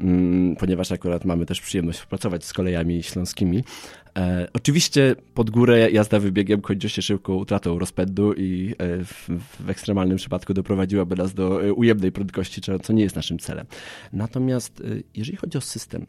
mm, 0.00 0.56
ponieważ 0.56 0.92
akurat 0.92 1.24
mamy 1.24 1.46
też 1.46 1.60
przyjemność 1.60 1.98
współpracować 1.98 2.44
z 2.44 2.52
kolejami 2.52 3.02
śląskimi. 3.02 3.64
E, 4.18 4.48
oczywiście 4.52 5.16
pod 5.34 5.50
górę 5.50 5.90
jazda 5.90 6.18
wybiegiem 6.18 6.60
kończy 6.60 6.88
się 6.88 7.02
szybką 7.02 7.34
utratą 7.34 7.78
rozpędu 7.78 8.32
i 8.32 8.74
e, 8.78 9.04
w, 9.04 9.28
w, 9.60 9.70
ekstremalnym 9.70 10.16
przypadku 10.16 10.54
doprowadziłaby 10.54 11.16
nas 11.16 11.34
do 11.34 11.64
e, 11.64 11.72
ujemnej 11.72 12.12
prędkości, 12.12 12.60
co 12.82 12.92
nie 12.92 13.02
jest 13.02 13.16
naszym 13.16 13.38
celem. 13.38 13.66
Natomiast 14.12 14.82
jeżeli 15.14 15.36
chodzi 15.36 15.58
o 15.58 15.60
system, 15.60 16.06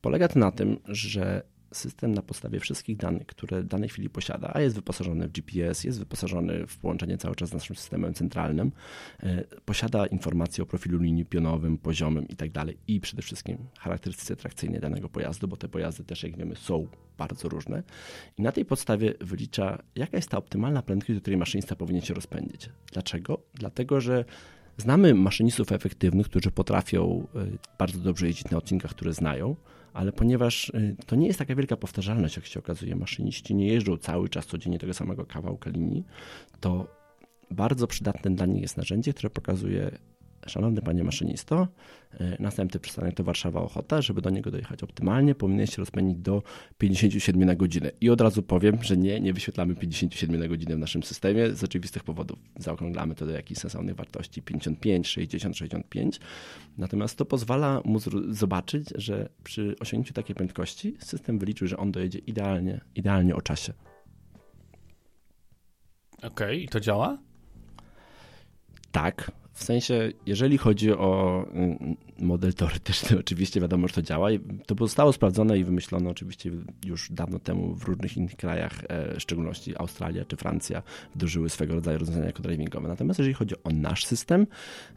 polega 0.00 0.28
to 0.28 0.38
na 0.38 0.52
tym, 0.52 0.78
że 0.88 1.51
system 1.72 2.14
na 2.14 2.22
podstawie 2.22 2.60
wszystkich 2.60 2.96
danych, 2.96 3.26
które 3.26 3.62
w 3.62 3.66
danej 3.66 3.88
chwili 3.88 4.10
posiada, 4.10 4.50
a 4.54 4.60
jest 4.60 4.76
wyposażony 4.76 5.28
w 5.28 5.32
GPS, 5.32 5.84
jest 5.84 5.98
wyposażony 5.98 6.66
w 6.66 6.78
połączenie 6.78 7.18
cały 7.18 7.34
czas 7.36 7.48
z 7.48 7.52
naszym 7.52 7.76
systemem 7.76 8.14
centralnym, 8.14 8.72
e, 9.22 9.44
posiada 9.64 10.06
informacje 10.06 10.64
o 10.64 10.66
profilu 10.66 10.98
linii 10.98 11.24
pionowym, 11.24 11.78
poziomym 11.78 12.28
itd. 12.28 12.52
Tak 12.52 12.74
i 12.86 13.00
przede 13.00 13.22
wszystkim 13.22 13.58
charakterystyce 13.78 14.36
trakcyjnej 14.36 14.80
danego 14.80 15.08
pojazdu, 15.08 15.48
bo 15.48 15.56
te 15.56 15.68
pojazdy 15.68 16.04
też, 16.04 16.22
jak 16.22 16.36
wiemy, 16.36 16.56
są 16.56 16.86
bardzo 17.18 17.48
różne. 17.48 17.82
I 18.38 18.42
na 18.42 18.52
tej 18.52 18.64
podstawie 18.64 19.14
wylicza, 19.20 19.82
jaka 19.96 20.16
jest 20.16 20.28
ta 20.28 20.38
optymalna 20.38 20.82
prędkość, 20.82 21.14
do 21.14 21.20
której 21.20 21.38
maszynista 21.38 21.76
powinien 21.76 22.02
się 22.02 22.14
rozpędzić. 22.14 22.68
Dlaczego? 22.92 23.42
Dlatego, 23.54 24.00
że 24.00 24.24
Znamy 24.76 25.14
maszynistów 25.14 25.72
efektywnych, 25.72 26.26
którzy 26.26 26.50
potrafią 26.50 27.26
e, 27.34 27.46
bardzo 27.78 27.98
dobrze 27.98 28.26
jeździć 28.26 28.50
na 28.50 28.58
odcinkach, 28.58 28.90
które 28.90 29.12
znają, 29.12 29.56
ale 29.92 30.12
ponieważ 30.12 30.68
y, 30.68 30.96
to 31.06 31.16
nie 31.16 31.26
jest 31.26 31.38
taka 31.38 31.54
wielka 31.54 31.76
powtarzalność, 31.76 32.36
jak 32.36 32.46
się 32.46 32.60
okazuje, 32.60 32.96
maszyniści 32.96 33.54
nie 33.54 33.66
jeżdżą 33.66 33.96
cały 33.96 34.28
czas 34.28 34.46
codziennie 34.46 34.78
tego 34.78 34.94
samego 34.94 35.26
kawałka 35.26 35.70
linii, 35.70 36.04
to 36.60 36.86
bardzo 37.50 37.86
przydatne 37.86 38.30
dla 38.30 38.46
nich 38.46 38.62
jest 38.62 38.76
narzędzie, 38.76 39.12
które 39.12 39.30
pokazuje 39.30 39.98
Szanowny 40.46 40.82
panie 40.82 41.04
maszynisto, 41.04 41.68
e, 42.20 42.36
następny 42.42 42.80
przystanek 42.80 43.14
to 43.14 43.24
Warszawa 43.24 43.60
Ochota. 43.60 44.02
Żeby 44.02 44.22
do 44.22 44.30
niego 44.30 44.50
dojechać 44.50 44.82
optymalnie, 44.82 45.34
powinien 45.34 45.66
się 45.66 45.76
rozpędzić 45.76 46.18
do 46.18 46.42
57 46.78 47.44
na 47.44 47.54
godzinę. 47.54 47.90
I 48.00 48.10
od 48.10 48.20
razu 48.20 48.42
powiem, 48.42 48.82
że 48.82 48.96
nie, 48.96 49.20
nie 49.20 49.32
wyświetlamy 49.32 49.74
57 49.74 50.40
na 50.40 50.48
godzinę 50.48 50.76
w 50.76 50.78
naszym 50.78 51.02
systemie 51.02 51.54
z 51.54 51.64
oczywistych 51.64 52.04
powodów. 52.04 52.38
Zaokrąglamy 52.56 53.14
to 53.14 53.26
do 53.26 53.32
jakichś 53.32 53.60
sensownych 53.60 53.96
wartości 53.96 54.42
55, 54.42 55.08
60, 55.08 55.56
65. 55.56 56.20
Natomiast 56.78 57.18
to 57.18 57.24
pozwala 57.24 57.82
mu 57.84 57.98
zobaczyć, 58.28 58.88
że 58.94 59.28
przy 59.44 59.76
osiągnięciu 59.80 60.14
takiej 60.14 60.36
prędkości 60.36 60.96
system 60.98 61.38
wyliczył, 61.38 61.68
że 61.68 61.76
on 61.76 61.92
dojedzie 61.92 62.18
idealnie, 62.18 62.80
idealnie 62.94 63.36
o 63.36 63.42
czasie. 63.42 63.72
Okej, 66.18 66.28
okay, 66.30 66.56
i 66.56 66.68
to 66.68 66.80
działa? 66.80 67.18
Tak, 68.92 69.32
w 69.52 69.64
sensie, 69.64 70.12
jeżeli 70.26 70.58
chodzi 70.58 70.92
o 70.92 71.44
mm, 71.52 71.96
model 72.18 72.54
teoretyczny, 72.54 73.18
oczywiście 73.24 73.60
wiadomo, 73.60 73.88
że 73.88 73.94
to 73.94 74.02
działa. 74.02 74.28
To 74.66 74.74
zostało 74.74 75.12
sprawdzone 75.12 75.58
i 75.58 75.64
wymyślone 75.64 76.10
oczywiście 76.10 76.50
już 76.86 77.12
dawno 77.12 77.38
temu 77.38 77.74
w 77.74 77.84
różnych 77.84 78.16
innych 78.16 78.36
krajach, 78.36 78.84
e, 78.88 79.16
w 79.16 79.22
szczególności 79.22 79.76
Australia 79.78 80.24
czy 80.24 80.36
Francja, 80.36 80.82
wdrożyły 81.14 81.50
swego 81.50 81.74
rodzaju 81.74 81.98
rozwiązania 81.98 82.26
jako 82.26 82.42
drivingowe. 82.42 82.88
Natomiast 82.88 83.18
jeżeli 83.18 83.34
chodzi 83.34 83.54
o 83.64 83.70
nasz 83.70 84.06
system, 84.06 84.46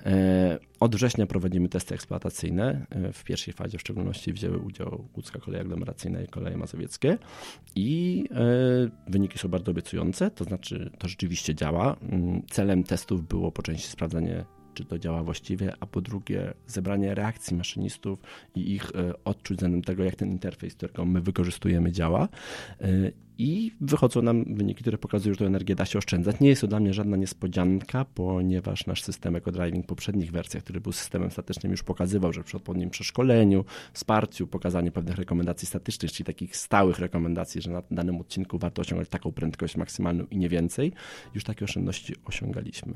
e, 0.05 0.59
od 0.79 0.95
września 0.95 1.25
prowadzimy 1.25 1.69
testy 1.69 1.95
eksploatacyjne. 1.95 2.85
E, 2.89 3.13
w 3.13 3.23
pierwszej 3.23 3.53
fazie 3.53 3.77
w 3.77 3.81
szczególności 3.81 4.33
wzięły 4.33 4.57
udział 4.57 5.07
Łódzka 5.15 5.39
Koleje 5.39 5.61
Aglomeracyjna 5.61 6.21
i 6.21 6.27
Koleje 6.27 6.57
Mazowieckie 6.57 7.17
i 7.75 8.25
wyniki 9.07 9.39
są 9.39 9.49
bardzo 9.49 9.71
obiecujące, 9.71 10.31
to 10.31 10.43
znaczy 10.43 10.91
to 10.97 11.07
rzeczywiście 11.07 11.55
działa. 11.55 11.95
Mm, 12.01 12.41
celem 12.49 12.83
testów 12.83 13.27
było 13.27 13.51
po 13.51 13.61
części 13.61 13.87
sprawdzenie 13.87 14.44
czy 14.75 14.85
to 14.85 14.99
działa 14.99 15.23
właściwie, 15.23 15.73
a 15.79 15.85
po 15.85 16.01
drugie 16.01 16.53
zebranie 16.67 17.15
reakcji 17.15 17.57
maszynistów 17.57 18.19
i 18.55 18.71
ich 18.71 18.91
e, 18.95 19.23
odczuć 19.23 19.57
względem 19.57 19.81
tego, 19.81 20.03
jak 20.03 20.15
ten 20.15 20.31
interfejs, 20.31 20.75
którego 20.75 21.05
my 21.05 21.21
wykorzystujemy, 21.21 21.91
działa. 21.91 22.27
E, 22.81 22.87
I 23.37 23.71
wychodzą 23.81 24.21
nam 24.21 24.55
wyniki, 24.55 24.81
które 24.81 24.97
pokazują, 24.97 25.33
że 25.33 25.39
tę 25.39 25.45
energię 25.45 25.75
da 25.75 25.85
się 25.85 25.99
oszczędzać. 25.99 26.39
Nie 26.39 26.49
jest 26.49 26.61
to 26.61 26.67
dla 26.67 26.79
mnie 26.79 26.93
żadna 26.93 27.17
niespodzianka, 27.17 28.05
ponieważ 28.05 28.85
nasz 28.85 29.03
system 29.03 29.35
EcoDriving 29.35 29.85
w 29.85 29.87
poprzednich 29.87 30.31
wersjach, 30.31 30.63
który 30.63 30.81
był 30.81 30.91
systemem 30.91 31.31
statycznym, 31.31 31.71
już 31.71 31.83
pokazywał, 31.83 32.33
że 32.33 32.43
przy 32.43 32.57
odpowiednim 32.57 32.89
przeszkoleniu, 32.89 33.65
wsparciu, 33.93 34.47
pokazaniu 34.47 34.91
pewnych 34.91 35.17
rekomendacji 35.17 35.67
statycznych, 35.67 36.11
czyli 36.11 36.25
takich 36.25 36.57
stałych 36.57 36.99
rekomendacji, 36.99 37.61
że 37.61 37.71
na 37.71 37.81
danym 37.91 38.21
odcinku 38.21 38.57
warto 38.57 38.81
osiągać 38.81 39.09
taką 39.09 39.31
prędkość 39.31 39.77
maksymalną 39.77 40.25
i 40.31 40.37
nie 40.37 40.49
więcej, 40.49 40.91
już 41.33 41.43
takie 41.43 41.65
oszczędności 41.65 42.13
osiągaliśmy. 42.25 42.93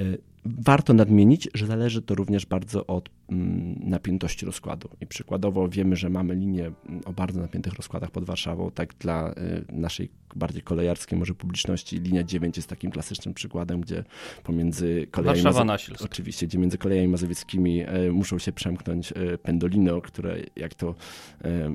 E, 0.00 0.18
warto 0.44 0.94
nadmienić, 0.94 1.48
że 1.54 1.66
zależy 1.66 2.02
to 2.02 2.14
również 2.14 2.46
bardzo 2.46 2.86
od 2.86 3.10
mm, 3.30 3.74
napiętości 3.80 4.46
rozkładu. 4.46 4.88
I 5.00 5.06
przykładowo 5.06 5.68
wiemy, 5.68 5.96
że 5.96 6.10
mamy 6.10 6.34
linie 6.34 6.66
mm, 6.88 7.00
o 7.04 7.12
bardzo 7.12 7.40
napiętych 7.40 7.74
rozkładach 7.74 8.10
pod 8.10 8.24
Warszawą. 8.24 8.70
Tak 8.70 8.94
dla 8.94 9.30
e, 9.30 9.34
naszej 9.72 10.08
bardziej 10.36 10.62
kolejarskiej 10.62 11.18
może 11.18 11.34
publiczności 11.34 11.98
linia 12.00 12.24
9 12.24 12.56
jest 12.56 12.68
takim 12.68 12.90
klasycznym 12.90 13.34
przykładem, 13.34 13.80
gdzie 13.80 14.04
pomiędzy 14.44 15.06
kolejami 15.10 15.42
Warszawa 15.42 15.76
oczywiście, 16.04 16.46
gdzie 16.46 16.58
między 16.58 16.78
kolejami 16.78 17.08
mazowieckimi 17.08 17.80
e, 17.80 18.12
muszą 18.12 18.38
się 18.38 18.52
przemknąć 18.52 19.12
pendolino, 19.42 20.00
które 20.00 20.36
jak 20.56 20.74
to 20.74 20.94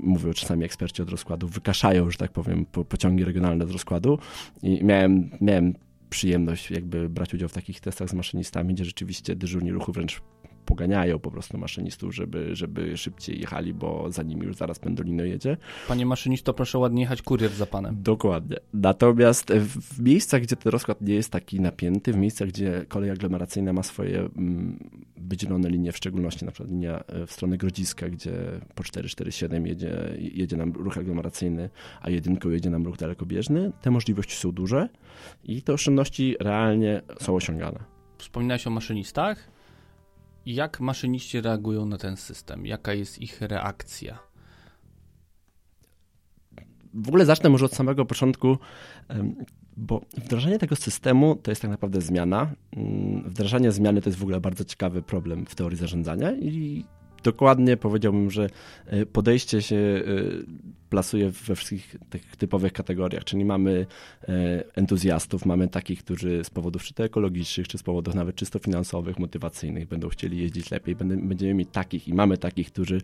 mówią 0.02 0.34
czasami 0.34 0.66
eksperci 0.66 1.02
od 1.02 1.10
rozkładu, 1.10 1.48
wykaszają, 1.48 2.12
że 2.12 2.18
tak 2.18 2.32
powiem, 2.32 2.66
pociągi 2.90 3.26
regionalne 3.26 3.68
z 3.68 3.72
rozkładu. 3.72 4.20
I 4.64 4.84
miałem, 4.84 5.30
miałem 5.42 5.74
przyjemność 6.10 6.72
jakby 6.72 7.10
brać 7.10 7.34
udział 7.34 7.50
w 7.50 7.54
takich 7.54 7.80
testach 7.80 8.10
z 8.10 8.14
maszynistami, 8.14 8.74
gdzie 8.74 8.86
rzeczywiście 8.86 9.36
dyżurni 9.36 9.72
ruchu 9.72 9.92
wręcz 9.92 10.22
poganiają 10.66 11.20
po 11.20 11.32
prostu 11.32 11.58
maszynistów, 11.58 12.16
żeby, 12.16 12.56
żeby 12.56 12.98
szybciej 12.98 13.40
jechali, 13.40 13.74
bo 13.74 14.12
za 14.12 14.24
nimi 14.24 14.46
już 14.46 14.56
zaraz 14.56 14.80
pendolino 14.80 15.24
jedzie. 15.24 15.58
Panie 15.88 16.06
maszynisto, 16.06 16.54
proszę 16.54 16.78
ładnie 16.78 17.02
jechać 17.02 17.22
kurier 17.22 17.52
za 17.52 17.66
panem. 17.66 17.96
Dokładnie. 18.04 18.58
Natomiast 18.74 19.54
w 19.54 20.02
miejscach, 20.04 20.42
gdzie 20.42 20.56
ten 20.56 20.72
rozkład 20.72 21.02
nie 21.02 21.14
jest 21.14 21.32
taki 21.32 21.62
napięty, 21.62 22.14
w 22.14 22.18
miejscach, 22.18 22.48
gdzie 22.48 22.86
kolej 22.88 23.10
aglomeracyjna 23.10 23.74
ma 23.74 23.84
swoje 23.84 24.20
mm, 24.20 24.80
wydzielone 25.18 25.70
linie, 25.70 25.92
w 25.92 25.98
szczególności 25.98 26.46
na 26.46 26.52
przykład 26.52 26.72
linia 26.72 27.00
e, 27.00 27.26
w 27.26 27.32
stronę 27.32 27.58
Grodziska, 27.58 28.10
gdzie 28.10 28.32
po 28.76 28.84
447 28.84 29.68
jedzie, 29.68 30.18
jedzie 30.20 30.58
nam 30.58 30.72
ruch 30.72 30.98
aglomeracyjny, 30.98 31.70
a 32.02 32.10
jedynką 32.10 32.50
jedzie 32.50 32.70
nam 32.70 32.86
ruch 32.86 32.98
dalekobieżny, 32.98 33.72
te 33.82 33.92
możliwości 33.92 34.36
są 34.36 34.52
duże 34.52 34.90
i 35.44 35.62
te 35.62 35.74
oszczędności 35.74 36.36
realnie 36.40 37.02
są 37.20 37.36
osiągane. 37.36 37.80
Wspominałeś 38.18 38.68
o 38.68 38.70
maszynistach. 38.70 39.55
Jak 40.46 40.80
maszyniści 40.80 41.42
reagują 41.42 41.86
na 41.86 41.98
ten 41.98 42.18
system? 42.18 42.66
Jaka 42.66 42.94
jest 42.94 43.22
ich 43.22 43.42
reakcja? 43.42 44.20
W 46.94 47.08
ogóle 47.08 47.26
zacznę 47.26 47.50
może 47.50 47.66
od 47.66 47.74
samego 47.74 48.06
początku, 48.06 48.58
bo 49.78 50.02
wdrażanie 50.18 50.60
tego 50.60 50.76
systemu 50.76 51.36
to 51.36 51.52
jest 51.52 51.62
tak 51.62 51.72
naprawdę 51.72 52.02
zmiana. 52.02 52.52
Mm, 52.78 53.30
wdrażanie 53.30 53.72
zmiany 53.72 54.02
to 54.02 54.10
jest 54.10 54.20
w 54.20 54.24
ogóle 54.24 54.42
bardzo 54.42 54.66
ciekawy 54.66 55.02
problem 55.02 55.46
w 55.46 55.56
teorii 55.56 55.78
zarządzania 55.78 56.32
i 56.32 56.86
dokładnie 57.26 57.78
powiedziałbym, 57.78 58.32
że 58.32 58.50
e, 58.86 59.06
podejście 59.06 59.62
się 59.62 59.76
e, 59.76 60.02
plasuje 60.90 61.30
we 61.30 61.56
wszystkich 61.56 61.96
tych 62.10 62.36
typowych 62.36 62.74
kategoriach, 62.74 63.24
czyli 63.24 63.46
mamy 63.46 63.86
e, 64.24 64.64
entuzjastów, 64.76 65.46
mamy 65.46 65.68
takich, 65.68 66.04
którzy 66.04 66.44
z 66.44 66.50
powodów 66.50 66.84
czy 66.84 66.94
to 66.94 67.04
ekologicznych, 67.04 67.68
czy 67.68 67.78
z 67.78 67.84
powodów 67.84 68.16
nawet 68.16 68.36
czysto 68.36 68.60
finansowych, 68.60 69.20
motywacyjnych 69.20 69.88
będą 69.88 70.10
chcieli 70.10 70.38
jeździć 70.38 70.72
lepiej. 70.72 70.96
Będziemy 70.96 71.54
mieć 71.54 71.70
takich 71.72 72.08
i 72.08 72.14
mamy 72.14 72.38
takich, 72.38 72.68
którzy 72.72 73.02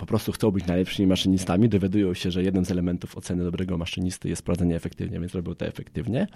po 0.00 0.06
prostu 0.06 0.32
chcą 0.32 0.50
być 0.50 0.66
najlepszymi 0.66 1.08
maszynistami, 1.08 1.68
dowiadują 1.68 2.14
się, 2.14 2.30
że 2.30 2.42
jednym 2.42 2.64
z 2.64 2.70
elementów 2.70 3.16
oceny 3.16 3.44
dobrego 3.44 3.78
maszynisty 3.78 4.28
jest 4.28 4.42
prowadzenie 4.42 4.76
efektywnie, 4.76 5.20
więc 5.20 5.34
robią 5.34 5.54
to 5.54 5.66
efektywnie. 5.66 6.26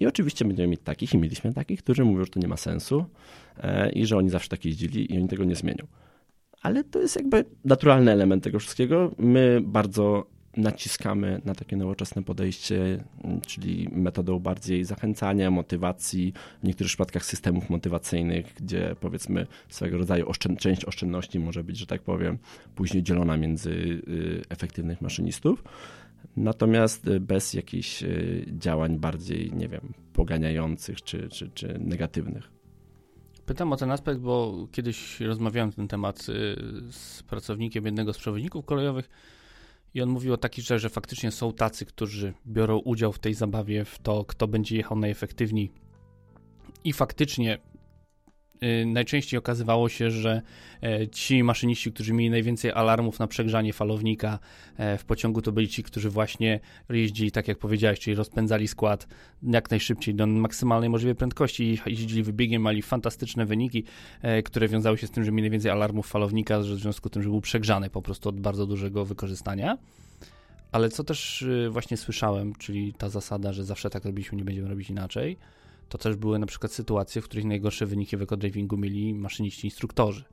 I 0.00 0.06
oczywiście 0.06 0.44
będziemy 0.44 0.68
mieć 0.68 0.80
takich, 0.84 1.14
i 1.14 1.18
mieliśmy 1.18 1.54
takich, 1.54 1.82
którzy 1.82 2.04
mówią, 2.04 2.24
że 2.24 2.30
to 2.30 2.40
nie 2.40 2.48
ma 2.48 2.56
sensu 2.56 3.04
e, 3.58 3.90
i 3.90 4.06
że 4.06 4.16
oni 4.16 4.30
zawsze 4.30 4.48
tak 4.48 4.64
jeździli 4.64 5.14
i 5.14 5.18
oni 5.18 5.28
tego 5.28 5.44
nie 5.44 5.56
zmienią. 5.56 5.86
Ale 6.62 6.84
to 6.84 7.00
jest 7.00 7.16
jakby 7.16 7.44
naturalny 7.64 8.12
element 8.12 8.44
tego 8.44 8.58
wszystkiego. 8.58 9.14
My 9.18 9.60
bardzo 9.62 10.26
naciskamy 10.56 11.40
na 11.44 11.54
takie 11.54 11.76
nowoczesne 11.76 12.22
podejście, 12.22 13.04
czyli 13.46 13.88
metodą 13.92 14.38
bardziej 14.38 14.84
zachęcania, 14.84 15.50
motywacji, 15.50 16.32
w 16.62 16.66
niektórych 16.66 16.88
przypadkach 16.88 17.24
systemów 17.24 17.70
motywacyjnych, 17.70 18.54
gdzie 18.54 18.96
powiedzmy 19.00 19.46
swego 19.68 19.98
rodzaju 19.98 20.28
oszczęd 20.28 20.58
część 20.58 20.84
oszczędności 20.84 21.38
może 21.38 21.64
być, 21.64 21.78
że 21.78 21.86
tak 21.86 22.02
powiem, 22.02 22.38
później 22.74 23.02
dzielona 23.02 23.36
między 23.36 23.70
y, 23.70 24.42
efektywnych 24.48 25.00
maszynistów. 25.00 25.64
Natomiast 26.36 27.08
y, 27.08 27.20
bez 27.20 27.54
jakichś 27.54 28.02
y, 28.02 28.46
działań 28.58 28.98
bardziej, 28.98 29.52
nie 29.52 29.68
wiem, 29.68 29.92
poganiających 30.12 31.02
czy, 31.02 31.28
czy, 31.28 31.50
czy 31.50 31.78
negatywnych. 31.80 32.50
Pytam 33.46 33.72
o 33.72 33.76
ten 33.76 33.90
aspekt, 33.90 34.20
bo 34.20 34.66
kiedyś 34.72 35.20
rozmawiałem 35.20 35.70
na 35.70 35.76
ten 35.76 35.88
temat 35.88 36.22
z 36.90 37.22
pracownikiem 37.22 37.84
jednego 37.84 38.12
z 38.12 38.18
przewodników 38.18 38.64
kolejowych 38.64 39.08
i 39.96 40.02
on 40.02 40.08
mówił 40.08 40.32
o 40.34 40.36
takich 40.36 40.64
rzeczach, 40.64 40.78
że 40.78 40.88
faktycznie 40.88 41.30
są 41.30 41.52
tacy, 41.52 41.86
którzy 41.86 42.34
biorą 42.46 42.78
udział 42.78 43.12
w 43.12 43.18
tej 43.18 43.34
zabawie, 43.34 43.84
w 43.84 43.98
to, 43.98 44.24
kto 44.24 44.48
będzie 44.48 44.76
jechał 44.76 44.98
najefektywniej. 44.98 45.72
I 46.84 46.92
faktycznie 46.92 47.58
najczęściej 48.86 49.38
okazywało 49.38 49.88
się, 49.88 50.10
że 50.10 50.42
e, 50.82 51.08
ci 51.08 51.42
maszyniści, 51.42 51.92
którzy 51.92 52.12
mieli 52.12 52.30
najwięcej 52.30 52.72
alarmów 52.72 53.18
na 53.18 53.26
przegrzanie 53.26 53.72
falownika 53.72 54.38
e, 54.76 54.98
w 54.98 55.04
pociągu, 55.04 55.42
to 55.42 55.52
byli 55.52 55.68
ci, 55.68 55.82
którzy 55.82 56.10
właśnie 56.10 56.60
jeździli, 56.90 57.32
tak 57.32 57.48
jak 57.48 57.58
powiedziałeś, 57.58 58.00
czyli 58.00 58.16
rozpędzali 58.16 58.68
skład 58.68 59.08
jak 59.42 59.70
najszybciej 59.70 60.14
do 60.14 60.26
maksymalnej 60.26 60.90
możliwej 60.90 61.14
prędkości, 61.14 61.78
jeździli 61.86 62.22
wybiegiem, 62.22 62.64
mieli 62.64 62.82
fantastyczne 62.82 63.46
wyniki, 63.46 63.84
e, 64.22 64.42
które 64.42 64.68
wiązały 64.68 64.98
się 64.98 65.06
z 65.06 65.10
tym, 65.10 65.24
że 65.24 65.32
mieli 65.32 65.42
najwięcej 65.42 65.70
alarmów 65.70 66.06
falownika, 66.06 66.62
że 66.62 66.74
w 66.74 66.78
związku 66.78 67.08
z 67.08 67.12
tym, 67.12 67.22
że 67.22 67.28
był 67.28 67.40
przegrzany 67.40 67.90
po 67.90 68.02
prostu 68.02 68.28
od 68.28 68.40
bardzo 68.40 68.66
dużego 68.66 69.04
wykorzystania. 69.04 69.78
Ale 70.72 70.88
co 70.88 71.04
też 71.04 71.42
y, 71.42 71.68
właśnie 71.70 71.96
słyszałem, 71.96 72.54
czyli 72.54 72.94
ta 72.94 73.08
zasada, 73.08 73.52
że 73.52 73.64
zawsze 73.64 73.90
tak 73.90 74.04
robiliśmy, 74.04 74.38
nie 74.38 74.44
będziemy 74.44 74.68
robić 74.68 74.90
inaczej, 74.90 75.38
to 75.88 75.98
też 75.98 76.16
były 76.16 76.38
na 76.38 76.46
przykład 76.46 76.72
sytuacje, 76.72 77.22
w 77.22 77.24
których 77.24 77.44
najgorsze 77.44 77.86
wyniki 77.86 78.16
w 78.16 78.22
ekodrivingu 78.22 78.76
mieli 78.76 79.14
maszyniści 79.14 79.66
instruktorzy, 79.66 80.24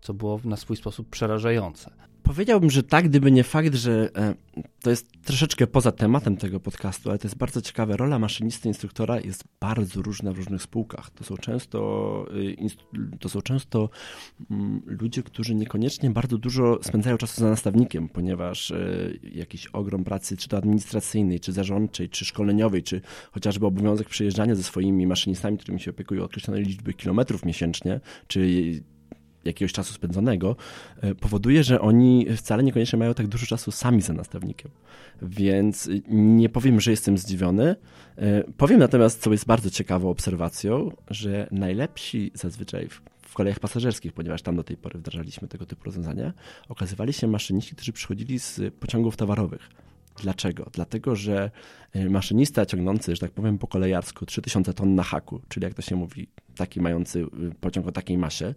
co 0.00 0.14
było 0.14 0.40
na 0.44 0.56
swój 0.56 0.76
sposób 0.76 1.08
przerażające. 1.10 1.90
Powiedziałbym, 2.22 2.70
że 2.70 2.82
tak, 2.82 3.08
gdyby 3.08 3.32
nie 3.32 3.44
fakt, 3.44 3.74
że 3.74 4.10
e, 4.16 4.34
to 4.82 4.90
jest 4.90 5.06
troszeczkę 5.24 5.66
poza 5.66 5.92
tematem 5.92 6.36
tego 6.36 6.60
podcastu, 6.60 7.10
ale 7.10 7.18
to 7.18 7.28
jest 7.28 7.36
bardzo 7.36 7.62
ciekawe. 7.62 7.96
Rola 7.96 8.18
maszynisty, 8.18 8.68
instruktora 8.68 9.20
jest 9.20 9.44
bardzo 9.60 10.02
różna 10.02 10.32
w 10.32 10.36
różnych 10.36 10.62
spółkach. 10.62 11.10
To 11.10 11.24
są 11.24 11.36
często, 11.36 12.26
y, 12.36 13.18
to 13.18 13.28
są 13.28 13.42
często 13.42 13.90
mm, 14.50 14.82
ludzie, 14.86 15.22
którzy 15.22 15.54
niekoniecznie 15.54 16.10
bardzo 16.10 16.38
dużo 16.38 16.78
spędzają 16.82 17.16
czasu 17.16 17.40
za 17.40 17.50
nastawnikiem, 17.50 18.08
ponieważ 18.08 18.70
e, 18.70 18.78
jakiś 19.32 19.66
ogrom 19.66 20.04
pracy, 20.04 20.36
czy 20.36 20.48
to 20.48 20.56
administracyjnej, 20.56 21.40
czy 21.40 21.52
zarządczej, 21.52 22.08
czy 22.08 22.24
szkoleniowej, 22.24 22.82
czy 22.82 23.00
chociażby 23.32 23.66
obowiązek 23.66 24.08
przejeżdżania 24.08 24.54
ze 24.54 24.62
swoimi 24.62 25.06
maszynistami, 25.06 25.58
którymi 25.58 25.80
się 25.80 25.90
opiekują 25.90 26.24
określonej 26.24 26.64
liczby 26.64 26.94
kilometrów 26.94 27.44
miesięcznie, 27.44 28.00
czy 28.26 28.40
jakiegoś 29.44 29.72
czasu 29.72 29.94
spędzonego, 29.94 30.56
e, 31.00 31.14
powoduje, 31.14 31.64
że 31.64 31.80
oni 31.80 32.26
wcale 32.36 32.62
niekoniecznie 32.62 32.98
mają 32.98 33.14
tak 33.14 33.26
dużo 33.26 33.46
czasu 33.46 33.70
sami 33.70 34.02
za 34.02 34.12
nastawnikiem. 34.12 34.70
Więc 35.22 35.90
nie 36.08 36.48
powiem, 36.48 36.80
że 36.80 36.90
jestem 36.90 37.18
zdziwiony. 37.18 37.76
E, 38.16 38.44
powiem 38.56 38.78
natomiast, 38.78 39.22
co 39.22 39.32
jest 39.32 39.46
bardzo 39.46 39.70
ciekawą 39.70 40.10
obserwacją, 40.10 40.90
że 41.10 41.48
najlepsi 41.50 42.30
zazwyczaj 42.34 42.88
w, 42.88 43.02
w 43.22 43.34
kolejach 43.34 43.60
pasażerskich, 43.60 44.12
ponieważ 44.12 44.42
tam 44.42 44.56
do 44.56 44.64
tej 44.64 44.76
pory 44.76 44.98
wdrażaliśmy 44.98 45.48
tego 45.48 45.66
typu 45.66 45.84
rozwiązania, 45.84 46.32
okazywali 46.68 47.12
się 47.12 47.26
maszyniści, 47.26 47.74
którzy 47.74 47.92
przychodzili 47.92 48.38
z 48.38 48.74
pociągów 48.74 49.16
towarowych. 49.16 49.68
Dlaczego? 50.22 50.70
Dlatego, 50.72 51.16
że 51.16 51.50
e, 51.92 52.08
maszynista 52.08 52.66
ciągnący, 52.66 53.14
że 53.14 53.20
tak 53.20 53.30
powiem 53.30 53.58
po 53.58 53.66
kolejarsku 53.66 54.26
3000 54.26 54.74
ton 54.74 54.94
na 54.94 55.02
haku, 55.02 55.40
czyli 55.48 55.64
jak 55.64 55.74
to 55.74 55.82
się 55.82 55.96
mówi, 55.96 56.28
taki 56.56 56.80
mający 56.80 57.26
pociąg 57.60 57.86
o 57.86 57.92
takiej 57.92 58.18
masie, 58.18 58.54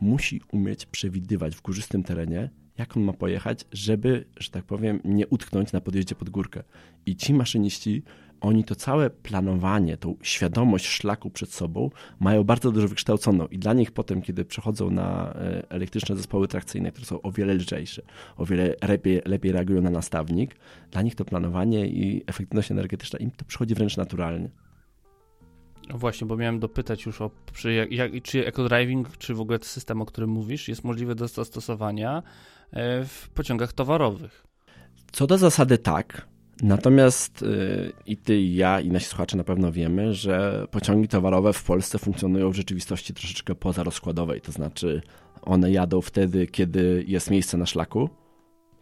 musi 0.00 0.40
umieć 0.52 0.86
przewidywać 0.86 1.56
w 1.56 1.62
górzystym 1.62 2.02
terenie, 2.02 2.50
jak 2.78 2.96
on 2.96 3.02
ma 3.02 3.12
pojechać, 3.12 3.64
żeby, 3.72 4.24
że 4.36 4.50
tak 4.50 4.64
powiem, 4.64 5.00
nie 5.04 5.26
utknąć 5.26 5.72
na 5.72 5.80
podjeździe 5.80 6.14
pod 6.14 6.30
górkę. 6.30 6.62
I 7.06 7.16
ci 7.16 7.34
maszyniści, 7.34 8.02
oni 8.40 8.64
to 8.64 8.74
całe 8.74 9.10
planowanie, 9.10 9.96
tą 9.96 10.16
świadomość 10.22 10.86
szlaku 10.86 11.30
przed 11.30 11.52
sobą 11.52 11.90
mają 12.20 12.44
bardzo 12.44 12.72
dobrze 12.72 12.88
wykształconą 12.88 13.46
i 13.46 13.58
dla 13.58 13.72
nich 13.72 13.90
potem, 13.90 14.22
kiedy 14.22 14.44
przechodzą 14.44 14.90
na 14.90 15.34
e, 15.34 15.70
elektryczne 15.70 16.16
zespoły 16.16 16.48
trakcyjne, 16.48 16.92
które 16.92 17.06
są 17.06 17.22
o 17.22 17.32
wiele 17.32 17.54
lżejsze, 17.54 18.02
o 18.36 18.46
wiele 18.46 18.74
lepiej, 18.88 19.22
lepiej 19.24 19.52
reagują 19.52 19.82
na 19.82 19.90
nastawnik, 19.90 20.56
dla 20.90 21.02
nich 21.02 21.14
to 21.14 21.24
planowanie 21.24 21.86
i 21.86 22.22
efektywność 22.26 22.70
energetyczna 22.70 23.18
im 23.18 23.30
to 23.30 23.44
przychodzi 23.44 23.74
wręcz 23.74 23.96
naturalnie. 23.96 24.50
No 25.88 25.98
właśnie, 25.98 26.26
bo 26.26 26.36
miałem 26.36 26.60
dopytać 26.60 27.06
już 27.06 27.20
o 27.20 27.30
czy, 27.52 27.72
jak, 27.90 28.10
czy 28.22 28.46
eco-driving, 28.46 29.16
czy 29.18 29.34
w 29.34 29.40
ogóle 29.40 29.58
system, 29.62 30.02
o 30.02 30.06
którym 30.06 30.30
mówisz, 30.30 30.68
jest 30.68 30.84
możliwy 30.84 31.14
do 31.14 31.28
zastosowania 31.28 32.22
e, 32.70 33.04
w 33.04 33.28
pociągach 33.34 33.72
towarowych. 33.72 34.46
Co 35.12 35.26
do 35.26 35.38
zasady 35.38 35.78
tak. 35.78 36.35
Natomiast 36.62 37.42
yy, 37.42 37.92
i 38.06 38.16
ty, 38.16 38.40
i 38.40 38.56
ja, 38.56 38.80
i 38.80 38.90
nasi 38.90 39.06
słuchacze 39.06 39.36
na 39.36 39.44
pewno 39.44 39.72
wiemy, 39.72 40.14
że 40.14 40.66
pociągi 40.70 41.08
towarowe 41.08 41.52
w 41.52 41.64
Polsce 41.64 41.98
funkcjonują 41.98 42.50
w 42.50 42.56
rzeczywistości 42.56 43.14
troszeczkę 43.14 43.54
pozarozkładowej. 43.54 44.40
To 44.40 44.52
znaczy, 44.52 45.02
one 45.42 45.70
jadą 45.70 46.00
wtedy, 46.00 46.46
kiedy 46.46 47.04
jest 47.08 47.30
miejsce 47.30 47.58
na 47.58 47.66
szlaku, 47.66 48.08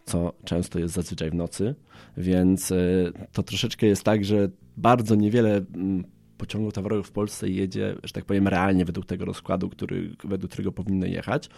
co 0.05 0.33
często 0.43 0.79
jest 0.79 0.93
zazwyczaj 0.93 1.29
w 1.29 1.33
nocy, 1.33 1.75
więc 2.17 2.69
yy, 2.69 3.13
to 3.31 3.43
troszeczkę 3.43 3.87
jest 3.87 4.03
tak, 4.03 4.25
że 4.25 4.49
bardzo 4.77 5.15
niewiele 5.15 5.55
mm, 5.57 6.03
pociągów 6.37 6.73
towarowych 6.73 7.05
w 7.05 7.11
Polsce 7.11 7.49
jedzie, 7.49 7.95
że 8.03 8.13
tak 8.13 8.25
powiem, 8.25 8.47
realnie 8.47 8.85
według 8.85 9.05
tego 9.05 9.25
rozkładu, 9.25 9.69
który, 9.69 10.15
według 10.23 10.51
którego 10.51 10.71
powinny 10.71 11.09
jechać, 11.09 11.49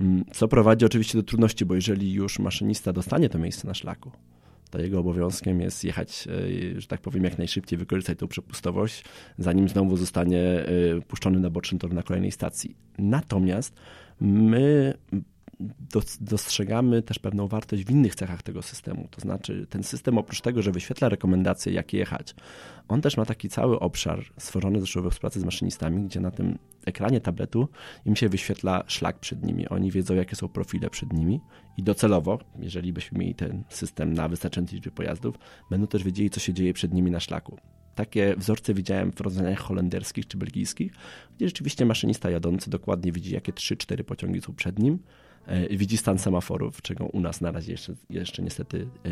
mm, 0.00 0.24
co 0.32 0.48
prowadzi 0.48 0.84
oczywiście 0.84 1.18
do 1.18 1.24
trudności, 1.24 1.64
bo 1.64 1.74
jeżeli 1.74 2.12
już 2.12 2.38
maszynista 2.38 2.92
dostanie 2.92 3.28
to 3.28 3.38
miejsce 3.38 3.66
na 3.66 3.74
szlaku, 3.74 4.10
to 4.70 4.80
jego 4.80 4.98
obowiązkiem 4.98 5.60
jest 5.60 5.84
jechać, 5.84 6.28
e, 6.76 6.80
że 6.80 6.86
tak 6.86 7.00
powiem, 7.00 7.24
jak 7.24 7.38
najszybciej, 7.38 7.78
wykorzystać 7.78 8.18
tą 8.18 8.28
przepustowość, 8.28 9.04
zanim 9.38 9.68
znowu 9.68 9.96
zostanie 9.96 10.40
e, 10.40 10.66
puszczony 11.08 11.40
na 11.40 11.50
boczny 11.50 11.78
tor 11.78 11.94
na 11.94 12.02
kolejnej 12.02 12.32
stacji. 12.32 12.76
Natomiast 12.98 13.74
my 14.20 14.94
dostrzegamy 16.20 17.02
też 17.02 17.18
pewną 17.18 17.48
wartość 17.48 17.84
w 17.84 17.90
innych 17.90 18.14
cechach 18.14 18.42
tego 18.42 18.62
systemu. 18.62 19.08
To 19.10 19.20
znaczy, 19.20 19.66
ten 19.70 19.82
system 19.82 20.18
oprócz 20.18 20.40
tego, 20.40 20.62
że 20.62 20.72
wyświetla 20.72 21.08
rekomendacje, 21.08 21.72
jak 21.72 21.92
jechać, 21.92 22.34
on 22.88 23.00
też 23.00 23.16
ma 23.16 23.24
taki 23.24 23.48
cały 23.48 23.80
obszar 23.80 24.24
stworzony 24.38 24.78
zresztą 24.78 25.02
we 25.02 25.10
współpracy 25.10 25.40
z 25.40 25.44
maszynistami, 25.44 26.02
gdzie 26.02 26.20
na 26.20 26.30
tym 26.30 26.58
ekranie 26.86 27.20
tabletu 27.20 27.68
im 28.04 28.16
się 28.16 28.28
wyświetla 28.28 28.84
szlak 28.86 29.18
przed 29.18 29.42
nimi. 29.42 29.68
Oni 29.68 29.90
wiedzą, 29.90 30.14
jakie 30.14 30.36
są 30.36 30.48
profile 30.48 30.90
przed 30.90 31.12
nimi 31.12 31.40
i 31.76 31.82
docelowo, 31.82 32.38
jeżeli 32.58 32.92
byśmy 32.92 33.18
mieli 33.18 33.34
ten 33.34 33.64
system 33.68 34.12
na 34.12 34.28
wystarczającej 34.28 34.76
liczbie 34.76 34.90
pojazdów, 34.90 35.36
będą 35.70 35.86
też 35.86 36.04
wiedzieli, 36.04 36.30
co 36.30 36.40
się 36.40 36.54
dzieje 36.54 36.72
przed 36.72 36.94
nimi 36.94 37.10
na 37.10 37.20
szlaku. 37.20 37.56
Takie 37.94 38.34
wzorce 38.36 38.74
widziałem 38.74 39.12
w 39.12 39.20
rozwiązaniach 39.20 39.60
holenderskich 39.60 40.26
czy 40.26 40.38
belgijskich, 40.38 40.92
gdzie 41.36 41.48
rzeczywiście 41.48 41.86
maszynista 41.86 42.30
jadący 42.30 42.70
dokładnie 42.70 43.12
widzi, 43.12 43.34
jakie 43.34 43.52
3-4 43.52 44.02
pociągi 44.02 44.40
są 44.40 44.54
przed 44.54 44.78
nim, 44.78 44.98
widzi 45.70 45.96
stan 45.96 46.18
semaforów, 46.18 46.82
czego 46.82 47.06
u 47.06 47.20
nas 47.20 47.40
na 47.40 47.52
razie 47.52 47.72
jeszcze, 47.72 47.94
jeszcze 48.10 48.42
niestety 48.42 48.88
e, 49.04 49.10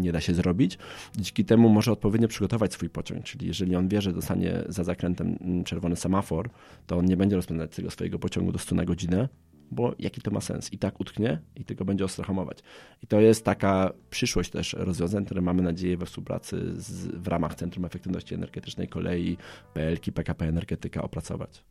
nie 0.00 0.12
da 0.12 0.20
się 0.20 0.34
zrobić. 0.34 0.78
Dzięki 1.16 1.44
temu 1.44 1.68
może 1.68 1.92
odpowiednio 1.92 2.28
przygotować 2.28 2.72
swój 2.72 2.90
pociąg, 2.90 3.24
czyli 3.24 3.46
jeżeli 3.46 3.76
on 3.76 3.88
wie, 3.88 4.02
że 4.02 4.12
dostanie 4.12 4.62
za 4.68 4.84
zakrętem 4.84 5.36
mm, 5.40 5.64
czerwony 5.64 5.96
semafor, 5.96 6.50
to 6.86 6.96
on 6.96 7.04
nie 7.04 7.16
będzie 7.16 7.36
rozpędzać 7.36 7.74
tego 7.76 7.90
swojego 7.90 8.18
pociągu 8.18 8.52
do 8.52 8.58
100 8.58 8.74
na 8.74 8.84
godzinę, 8.84 9.28
bo 9.70 9.94
jaki 9.98 10.20
to 10.20 10.30
ma 10.30 10.40
sens? 10.40 10.72
I 10.72 10.78
tak 10.78 11.00
utknie 11.00 11.40
i 11.56 11.64
tylko 11.64 11.84
będzie 11.84 12.04
ostro 12.04 12.24
hamować. 12.24 12.58
I 13.02 13.06
to 13.06 13.20
jest 13.20 13.44
taka 13.44 13.92
przyszłość 14.10 14.50
też 14.50 14.72
rozwiązań, 14.72 15.24
które 15.24 15.40
mamy 15.40 15.62
nadzieję 15.62 15.96
we 15.96 16.06
współpracy 16.06 16.72
z, 16.76 17.06
w 17.06 17.28
ramach 17.28 17.54
Centrum 17.54 17.84
Efektywności 17.84 18.34
Energetycznej 18.34 18.88
Kolei, 18.88 19.36
PLK, 19.74 20.12
PKP 20.14 20.48
Energetyka 20.48 21.02
opracować. 21.02 21.64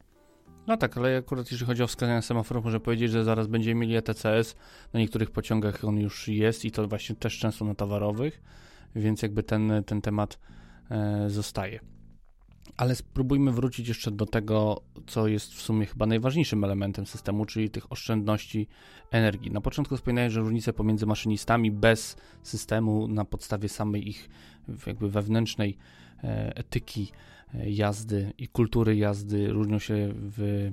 No 0.67 0.77
tak, 0.77 0.97
ale 0.97 1.17
akurat 1.17 1.51
jeśli 1.51 1.65
chodzi 1.67 1.83
o 1.83 1.87
wskazania 1.87 2.21
semaforów, 2.21 2.63
można 2.63 2.79
powiedzieć, 2.79 3.11
że 3.11 3.23
zaraz 3.23 3.47
będziemy 3.47 3.81
mieli 3.81 3.95
ETCS. 3.95 4.55
Na 4.93 4.99
niektórych 4.99 5.31
pociągach 5.31 5.85
on 5.85 5.97
już 5.97 6.27
jest 6.27 6.65
i 6.65 6.71
to 6.71 6.87
właśnie 6.87 7.15
też 7.15 7.39
często 7.39 7.65
na 7.65 7.75
towarowych, 7.75 8.41
więc 8.95 9.21
jakby 9.21 9.43
ten, 9.43 9.71
ten 9.85 10.01
temat 10.01 10.39
e, 10.91 11.29
zostaje. 11.29 11.79
Ale 12.77 12.95
spróbujmy 12.95 13.51
wrócić 13.51 13.87
jeszcze 13.87 14.11
do 14.11 14.25
tego, 14.25 14.81
co 15.07 15.27
jest 15.27 15.53
w 15.53 15.61
sumie 15.61 15.85
chyba 15.85 16.05
najważniejszym 16.05 16.63
elementem 16.63 17.05
systemu, 17.05 17.45
czyli 17.45 17.69
tych 17.69 17.91
oszczędności 17.91 18.67
energii. 19.11 19.51
Na 19.51 19.61
początku 19.61 19.97
wspominałem, 19.97 20.31
że 20.31 20.39
różnice 20.39 20.73
pomiędzy 20.73 21.05
maszynistami 21.05 21.71
bez 21.71 22.15
systemu 22.43 23.07
na 23.07 23.25
podstawie 23.25 23.69
samej 23.69 24.09
ich 24.09 24.29
jakby 24.87 25.09
wewnętrznej 25.09 25.77
e, 26.23 26.57
etyki 26.57 27.11
jazdy 27.53 28.33
i 28.37 28.47
kultury 28.47 28.95
jazdy 28.95 29.47
różnią 29.47 29.79
się 29.79 30.13
w 30.13 30.69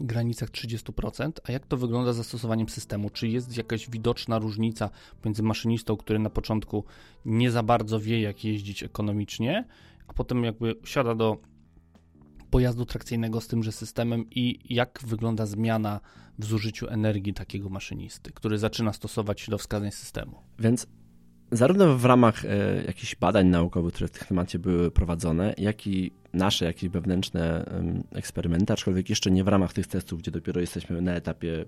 granicach 0.00 0.50
30%, 0.50 1.32
a 1.44 1.52
jak 1.52 1.66
to 1.66 1.76
wygląda 1.76 2.12
z 2.12 2.16
zastosowaniem 2.16 2.68
systemu? 2.68 3.10
Czy 3.10 3.28
jest 3.28 3.56
jakaś 3.56 3.90
widoczna 3.90 4.38
różnica 4.38 4.90
między 5.24 5.42
maszynistą, 5.42 5.96
który 5.96 6.18
na 6.18 6.30
początku 6.30 6.84
nie 7.24 7.50
za 7.50 7.62
bardzo 7.62 8.00
wie, 8.00 8.20
jak 8.20 8.44
jeździć 8.44 8.82
ekonomicznie, 8.82 9.64
a 10.08 10.12
potem 10.12 10.44
jakby 10.44 10.74
siada 10.84 11.14
do 11.14 11.38
pojazdu 12.50 12.86
trakcyjnego 12.86 13.40
z 13.40 13.48
tymże 13.48 13.72
systemem 13.72 14.30
i 14.30 14.74
jak 14.74 15.00
wygląda 15.06 15.46
zmiana 15.46 16.00
w 16.38 16.44
zużyciu 16.44 16.88
energii 16.88 17.34
takiego 17.34 17.68
maszynisty, 17.68 18.32
który 18.32 18.58
zaczyna 18.58 18.92
stosować 18.92 19.50
do 19.50 19.58
wskazań 19.58 19.90
systemu. 19.90 20.42
Więc 20.58 20.86
zarówno 21.52 21.98
w 21.98 22.04
ramach 22.04 22.44
e, 22.44 22.84
jakichś 22.86 23.16
badań 23.16 23.46
naukowych, 23.46 23.94
które 23.94 24.08
w 24.08 24.10
tym 24.10 24.28
temacie 24.28 24.58
były 24.58 24.90
prowadzone, 24.90 25.54
jak 25.58 25.86
i 25.86 26.10
nasze 26.32 26.64
jakieś 26.64 26.90
wewnętrzne 26.90 27.64
eksperymenty, 28.12 28.72
aczkolwiek 28.72 29.10
jeszcze 29.10 29.30
nie 29.30 29.44
w 29.44 29.48
ramach 29.48 29.72
tych 29.72 29.86
testów, 29.86 30.20
gdzie 30.20 30.30
dopiero 30.30 30.60
jesteśmy 30.60 31.02
na 31.02 31.14
etapie 31.14 31.64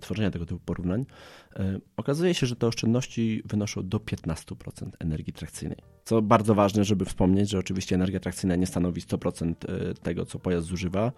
tworzenia 0.00 0.30
tego 0.30 0.46
typu 0.46 0.60
porównań, 0.60 1.00
y, 1.00 1.80
okazuje 1.96 2.34
się, 2.34 2.46
że 2.46 2.56
te 2.56 2.66
oszczędności 2.66 3.42
wynoszą 3.44 3.88
do 3.88 3.98
15% 3.98 4.90
energii 4.98 5.32
trakcyjnej. 5.32 5.78
Co 6.04 6.22
bardzo 6.22 6.54
ważne, 6.54 6.84
żeby 6.84 7.04
wspomnieć, 7.04 7.50
że 7.50 7.58
oczywiście 7.58 7.94
energia 7.94 8.20
trakcyjna 8.20 8.56
nie 8.56 8.66
stanowi 8.66 9.00
100% 9.00 9.54
y, 9.90 9.94
tego, 9.94 10.26
co 10.26 10.38
pojazd 10.38 10.66
zużywa. 10.66 11.12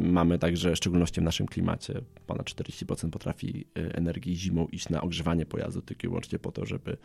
Mamy 0.00 0.38
także, 0.38 0.72
w 0.72 0.76
szczególności 0.76 1.20
w 1.20 1.24
naszym 1.24 1.46
klimacie, 1.46 2.00
ponad 2.26 2.46
40% 2.46 3.10
potrafi 3.10 3.66
energii 3.74 4.36
zimą 4.36 4.66
iść 4.66 4.88
na 4.88 5.00
ogrzewanie 5.00 5.46
pojazdu, 5.46 5.82
tylko 5.82 6.06
i 6.06 6.08
wyłącznie 6.08 6.38
po 6.38 6.52
to, 6.52 6.66
żeby 6.66 6.96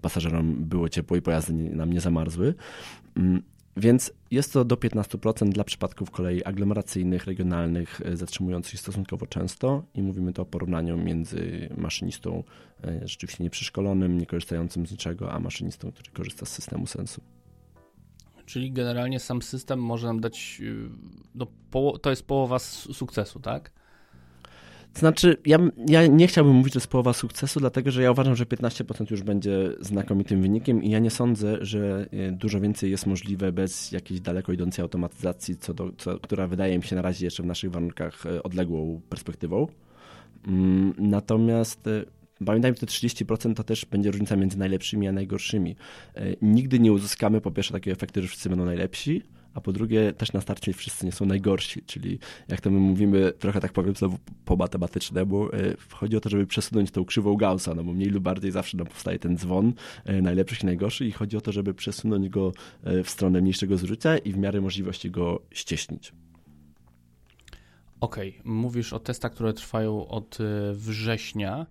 pasażerom 0.00 0.54
było 0.64 0.88
ciepło 0.88 1.16
i 1.16 1.22
pojazdy 1.22 1.52
nam 1.52 1.92
nie 1.92 2.00
zamarzły. 2.00 2.54
Więc 3.80 4.12
jest 4.30 4.52
to 4.52 4.64
do 4.64 4.76
15% 4.76 5.48
dla 5.48 5.64
przypadków 5.64 6.10
kolei 6.10 6.44
aglomeracyjnych, 6.44 7.24
regionalnych, 7.24 8.00
e, 8.04 8.16
zatrzymujących 8.16 8.72
się 8.72 8.78
stosunkowo 8.78 9.26
często 9.26 9.82
i 9.94 10.02
mówimy 10.02 10.32
to 10.32 10.42
o 10.42 10.44
porównaniu 10.44 10.96
między 10.96 11.68
maszynistą 11.76 12.44
e, 12.84 13.08
rzeczywiście 13.08 13.44
nieprzeszkolonym, 13.44 14.18
nie 14.18 14.26
korzystającym 14.26 14.86
z 14.86 14.90
niczego, 14.90 15.32
a 15.32 15.40
maszynistą, 15.40 15.92
który 15.92 16.10
korzysta 16.10 16.46
z 16.46 16.48
systemu 16.48 16.86
sensu. 16.86 17.20
Czyli 18.46 18.72
generalnie 18.72 19.20
sam 19.20 19.42
system 19.42 19.82
może 19.82 20.06
nam 20.06 20.20
dać, 20.20 20.62
no, 21.34 21.46
to 22.02 22.10
jest 22.10 22.26
połowa 22.26 22.58
sukcesu, 22.58 23.40
tak? 23.40 23.72
Znaczy, 24.94 25.36
ja, 25.46 25.58
ja 25.88 26.06
nie 26.06 26.26
chciałbym 26.26 26.54
mówić, 26.54 26.74
że 26.74 26.78
jest 26.78 26.86
połowa 26.86 27.12
sukcesu, 27.12 27.60
dlatego 27.60 27.90
że 27.90 28.02
ja 28.02 28.10
uważam, 28.10 28.36
że 28.36 28.44
15% 28.44 29.10
już 29.10 29.22
będzie 29.22 29.72
znakomitym 29.80 30.42
wynikiem 30.42 30.82
i 30.82 30.90
ja 30.90 30.98
nie 30.98 31.10
sądzę, 31.10 31.58
że 31.60 32.06
e, 32.12 32.32
dużo 32.32 32.60
więcej 32.60 32.90
jest 32.90 33.06
możliwe 33.06 33.52
bez 33.52 33.92
jakiejś 33.92 34.20
daleko 34.20 34.52
idącej 34.52 34.82
automatyzacji, 34.82 35.56
co 35.56 35.74
do, 35.74 35.92
co, 35.98 36.18
która 36.18 36.46
wydaje 36.46 36.78
mi 36.78 36.84
się 36.84 36.96
na 36.96 37.02
razie 37.02 37.26
jeszcze 37.26 37.42
w 37.42 37.46
naszych 37.46 37.70
warunkach 37.70 38.26
e, 38.26 38.42
odległą 38.42 39.00
perspektywą. 39.08 39.66
Mm, 40.46 40.94
natomiast 40.98 41.86
e, 41.86 42.04
Pamiętajmy, 42.46 42.76
że 42.76 42.86
te 42.86 42.92
30% 42.92 43.54
to 43.54 43.64
też 43.64 43.84
będzie 43.84 44.10
różnica 44.10 44.36
między 44.36 44.58
najlepszymi 44.58 45.08
a 45.08 45.12
najgorszymi. 45.12 45.76
Nigdy 46.42 46.80
nie 46.80 46.92
uzyskamy 46.92 47.40
po 47.40 47.50
pierwsze 47.50 47.72
takiego 47.72 47.92
efektu, 47.92 48.22
że 48.22 48.28
wszyscy 48.28 48.48
będą 48.48 48.64
najlepsi, 48.64 49.22
a 49.54 49.60
po 49.60 49.72
drugie 49.72 50.12
też 50.12 50.32
na 50.32 50.40
starcie 50.40 50.72
wszyscy 50.72 51.06
nie 51.06 51.12
są 51.12 51.26
najgorsi, 51.26 51.82
czyli 51.82 52.18
jak 52.48 52.60
to 52.60 52.70
my 52.70 52.78
mówimy, 52.78 53.32
trochę 53.38 53.60
tak 53.60 53.72
powiem 53.72 53.96
znowu 53.96 54.18
po 54.44 54.56
matematycznemu, 54.56 55.46
e, 55.46 55.50
chodzi 55.90 56.16
o 56.16 56.20
to, 56.20 56.28
żeby 56.28 56.46
przesunąć 56.46 56.90
tą 56.90 57.04
krzywą 57.04 57.36
Gaussa, 57.36 57.74
no 57.74 57.84
bo 57.84 57.92
mniej 57.92 58.10
lub 58.10 58.22
bardziej 58.22 58.50
zawsze 58.50 58.76
nam 58.76 58.86
powstaje 58.86 59.18
ten 59.18 59.36
dzwon 59.36 59.72
e, 60.04 60.22
najlepszych 60.22 60.62
i 60.62 60.66
najgorszych 60.66 61.08
i 61.08 61.12
chodzi 61.12 61.36
o 61.36 61.40
to, 61.40 61.52
żeby 61.52 61.74
przesunąć 61.74 62.28
go 62.28 62.52
e, 62.84 63.02
w 63.02 63.10
stronę 63.10 63.40
mniejszego 63.40 63.76
zużycia 63.76 64.18
i 64.18 64.32
w 64.32 64.36
miarę 64.38 64.60
możliwości 64.60 65.10
go 65.10 65.42
ścieśnić. 65.50 66.12
Okej, 68.00 68.30
okay. 68.30 68.52
mówisz 68.52 68.92
o 68.92 69.00
testach, 69.00 69.32
które 69.32 69.52
trwają 69.52 70.08
od 70.08 70.38
września, 70.72 71.66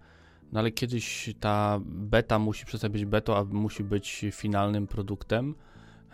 no 0.51 0.59
ale 0.59 0.71
kiedyś 0.71 1.33
ta 1.39 1.79
beta 1.85 2.39
musi 2.39 2.65
przestać 2.65 2.91
być 2.91 3.05
betą, 3.05 3.35
a 3.35 3.43
musi 3.43 3.83
być 3.83 4.25
finalnym 4.31 4.87
produktem. 4.87 5.55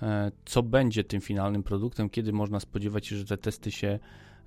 E, 0.01 0.31
co 0.45 0.63
będzie 0.63 1.03
tym 1.03 1.21
finalnym 1.21 1.63
produktem, 1.63 2.09
kiedy 2.09 2.33
można 2.33 2.59
spodziewać 2.59 3.07
się, 3.07 3.15
że 3.15 3.25
te 3.25 3.37
testy 3.37 3.71
się 3.71 3.99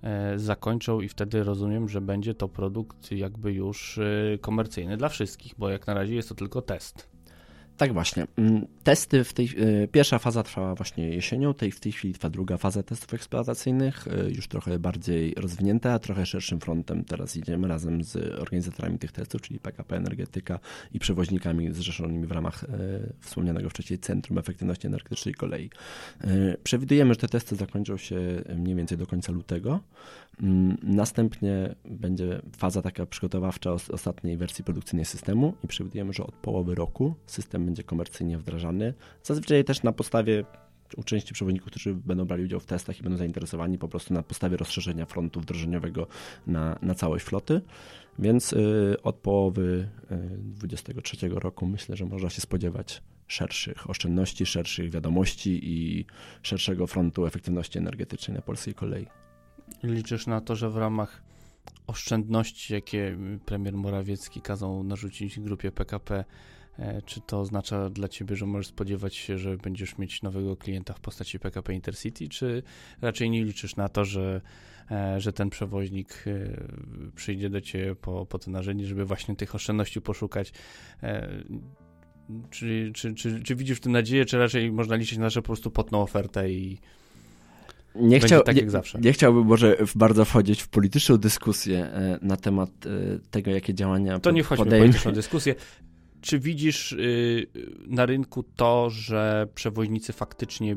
e, 0.02 0.38
zakończą 0.38 1.00
i 1.00 1.08
wtedy 1.08 1.44
rozumiem, 1.44 1.88
że 1.88 2.00
będzie 2.00 2.34
to 2.34 2.48
produkt 2.48 3.12
jakby 3.12 3.52
już 3.52 3.98
e, 3.98 4.38
komercyjny 4.40 4.96
dla 4.96 5.08
wszystkich, 5.08 5.54
bo 5.58 5.68
jak 5.68 5.86
na 5.86 5.94
razie 5.94 6.14
jest 6.14 6.28
to 6.28 6.34
tylko 6.34 6.62
test. 6.62 7.17
Tak 7.78 7.92
właśnie. 7.92 8.26
Mm, 8.36 8.66
testy 8.84 9.24
w 9.24 9.32
tej, 9.32 9.46
e, 9.84 9.88
pierwsza 9.88 10.18
faza 10.18 10.42
trwała 10.42 10.74
właśnie 10.74 11.08
jesienią, 11.08 11.54
tej, 11.54 11.72
w 11.72 11.80
tej 11.80 11.92
chwili 11.92 12.14
trwa 12.14 12.30
druga 12.30 12.56
faza 12.56 12.82
testów 12.82 13.14
eksploatacyjnych, 13.14 14.08
e, 14.08 14.30
już 14.30 14.48
trochę 14.48 14.78
bardziej 14.78 15.34
rozwinięta, 15.36 15.92
a 15.92 15.98
trochę 15.98 16.26
szerszym 16.26 16.60
frontem. 16.60 17.04
Teraz 17.04 17.36
idziemy 17.36 17.68
razem 17.68 18.04
z 18.04 18.16
organizatorami 18.40 18.98
tych 18.98 19.12
testów, 19.12 19.42
czyli 19.42 19.60
PKP 19.60 19.96
Energetyka 19.96 20.58
i 20.92 20.98
przewoźnikami 20.98 21.72
zrzeszonymi 21.72 22.26
w 22.26 22.32
ramach 22.32 22.64
e, 22.64 22.68
wspomnianego 23.20 23.70
wcześniej 23.70 23.98
Centrum 23.98 24.38
Efektywności 24.38 24.86
Energetycznej 24.86 25.34
Kolei. 25.34 25.70
Przewidujemy, 26.64 27.14
że 27.14 27.20
te 27.20 27.28
testy 27.28 27.56
zakończą 27.56 27.96
się 27.96 28.20
mniej 28.56 28.74
więcej 28.74 28.98
do 28.98 29.06
końca 29.06 29.32
lutego. 29.32 29.80
Mm, 30.42 30.76
następnie 30.82 31.74
będzie 31.84 32.42
faza 32.56 32.82
taka 32.82 33.06
przygotowawcza 33.06 33.72
ostatniej 33.72 34.36
wersji 34.36 34.64
produkcyjnej 34.64 35.04
systemu 35.04 35.54
i 35.64 35.68
przewidujemy, 35.68 36.12
że 36.12 36.26
od 36.26 36.34
połowy 36.34 36.74
roku 36.74 37.14
system 37.26 37.66
będzie 37.66 37.84
komercyjnie 37.84 38.38
wdrażany. 38.38 38.94
Zazwyczaj 39.22 39.64
też 39.64 39.82
na 39.82 39.92
podstawie 39.92 40.44
u 40.96 41.02
części 41.02 41.34
przewodników, 41.34 41.70
którzy 41.70 41.94
będą 41.94 42.24
brali 42.24 42.44
udział 42.44 42.60
w 42.60 42.66
testach 42.66 43.00
i 43.00 43.02
będą 43.02 43.18
zainteresowani 43.18 43.78
po 43.78 43.88
prostu 43.88 44.14
na 44.14 44.22
podstawie 44.22 44.56
rozszerzenia 44.56 45.06
frontu 45.06 45.40
wdrożeniowego 45.40 46.06
na, 46.46 46.78
na 46.82 46.94
całość 46.94 47.24
floty. 47.24 47.60
Więc 48.18 48.52
y, 48.52 48.96
od 49.02 49.16
połowy 49.16 49.88
2023 50.38 51.26
y, 51.26 51.28
roku 51.28 51.66
myślę, 51.66 51.96
że 51.96 52.04
można 52.04 52.30
się 52.30 52.40
spodziewać 52.40 53.02
szerszych 53.26 53.90
oszczędności, 53.90 54.46
szerszych 54.46 54.90
wiadomości 54.90 55.60
i 55.62 56.06
szerszego 56.42 56.86
frontu 56.86 57.26
efektywności 57.26 57.78
energetycznej 57.78 58.36
na 58.36 58.42
polskiej 58.42 58.74
kolei. 58.74 59.06
Liczysz 59.82 60.26
na 60.26 60.40
to, 60.40 60.56
że 60.56 60.70
w 60.70 60.76
ramach 60.76 61.22
oszczędności, 61.86 62.74
jakie 62.74 63.18
premier 63.46 63.74
Morawiecki 63.74 64.40
kazał 64.40 64.84
narzucić 64.84 65.40
grupie 65.40 65.72
PKP, 65.72 66.24
E, 66.78 67.02
czy 67.02 67.20
to 67.20 67.40
oznacza 67.40 67.90
dla 67.90 68.08
ciebie, 68.08 68.36
że 68.36 68.46
możesz 68.46 68.66
spodziewać 68.66 69.14
się, 69.14 69.38
że 69.38 69.56
będziesz 69.56 69.98
mieć 69.98 70.22
nowego 70.22 70.56
klienta 70.56 70.94
w 70.94 71.00
postaci 71.00 71.38
PKP 71.38 71.74
Intercity, 71.74 72.28
czy 72.28 72.62
raczej 73.00 73.30
nie 73.30 73.44
liczysz 73.44 73.76
na 73.76 73.88
to, 73.88 74.04
że, 74.04 74.40
e, 74.90 75.20
że 75.20 75.32
ten 75.32 75.50
przewoźnik 75.50 76.24
e, 76.26 77.10
przyjdzie 77.14 77.50
do 77.50 77.60
ciebie 77.60 77.94
po, 77.94 78.26
po 78.26 78.38
to 78.38 78.50
narzędzie, 78.50 78.86
żeby 78.86 79.04
właśnie 79.04 79.36
tych 79.36 79.54
oszczędności 79.54 80.00
poszukać? 80.00 80.52
Czy, 82.50 82.90
czy, 82.94 83.14
czy, 83.14 83.42
czy 83.42 83.56
widzisz 83.56 83.78
w 83.78 83.80
tym 83.80 83.92
nadzieję, 83.92 84.24
czy 84.24 84.38
raczej 84.38 84.72
można 84.72 84.96
liczyć 84.96 85.18
na 85.18 85.30
że 85.30 85.42
po 85.42 85.46
prostu 85.46 85.70
potną 85.70 86.02
ofertę 86.02 86.50
i 86.50 86.78
nie, 88.00 88.20
chciał, 88.20 88.42
tak 88.42 88.56
nie, 88.56 88.62
nie, 89.00 89.12
chciałbym 89.12 89.46
może 89.46 89.76
bardzo 89.94 90.24
wchodzić 90.24 90.62
w 90.62 90.68
polityczną 90.68 91.16
dyskusję 91.16 91.90
na 92.22 92.36
temat 92.36 92.70
tego, 93.30 93.50
jakie 93.50 93.74
działania 93.74 94.18
To 94.18 94.30
nie 94.30 94.44
wchodźmy 94.44 94.64
podejmie. 94.64 94.84
w 94.84 94.88
polityczną 94.88 95.12
dyskusję. 95.12 95.54
Czy 96.20 96.38
widzisz 96.38 96.92
y, 96.92 97.46
na 97.86 98.06
rynku 98.06 98.42
to, 98.56 98.90
że 98.90 99.46
przewoźnicy 99.54 100.12
faktycznie 100.12 100.76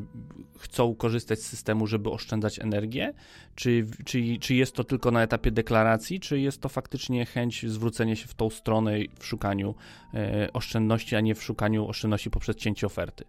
chcą 0.59 0.95
korzystać 0.95 1.39
z 1.39 1.45
systemu, 1.45 1.87
żeby 1.87 2.09
oszczędzać 2.09 2.59
energię? 2.59 3.13
Czy, 3.55 3.85
czy, 4.05 4.37
czy 4.39 4.55
jest 4.55 4.75
to 4.75 4.83
tylko 4.83 5.11
na 5.11 5.23
etapie 5.23 5.51
deklaracji, 5.51 6.19
czy 6.19 6.39
jest 6.39 6.61
to 6.61 6.69
faktycznie 6.69 7.25
chęć 7.25 7.65
zwrócenia 7.69 8.15
się 8.15 8.27
w 8.27 8.33
tą 8.33 8.49
stronę 8.49 8.91
w 9.19 9.25
szukaniu 9.25 9.75
y, 10.13 10.51
oszczędności, 10.53 11.15
a 11.15 11.21
nie 11.21 11.35
w 11.35 11.43
szukaniu 11.43 11.87
oszczędności 11.87 12.29
poprzez 12.29 12.55
cięcie 12.55 12.87
oferty? 12.87 13.25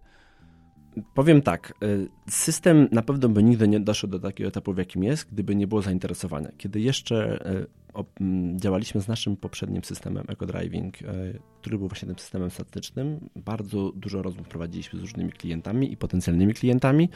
Powiem 1.13 1.41
tak, 1.41 1.73
y, 1.83 2.09
system 2.29 2.87
na 2.91 3.01
pewno 3.01 3.29
by 3.29 3.43
nigdy 3.43 3.67
nie 3.67 3.79
doszedł 3.79 4.11
do 4.11 4.19
takiego 4.19 4.47
etapu, 4.47 4.73
w 4.73 4.77
jakim 4.77 5.03
jest, 5.03 5.29
gdyby 5.31 5.55
nie 5.55 5.67
było 5.67 5.81
zainteresowania. 5.81 6.49
Kiedy 6.57 6.79
jeszcze 6.79 7.47
y, 7.51 7.67
działaliśmy 8.55 9.01
z 9.01 9.07
naszym 9.07 9.37
poprzednim 9.37 9.83
systemem 9.83 10.25
EcoDriving, 10.27 11.01
y, 11.01 11.05
który 11.61 11.77
był 11.77 11.87
właśnie 11.87 12.07
tym 12.07 12.19
systemem 12.19 12.49
statycznym, 12.49 13.29
bardzo 13.35 13.91
dużo 13.95 14.21
rozmów 14.21 14.47
prowadziliśmy 14.47 14.99
z 14.99 15.01
różnymi 15.01 15.31
klientami 15.31 15.91
i 15.91 15.97
potencjalnymi 15.97 16.53
klientami 16.53 17.09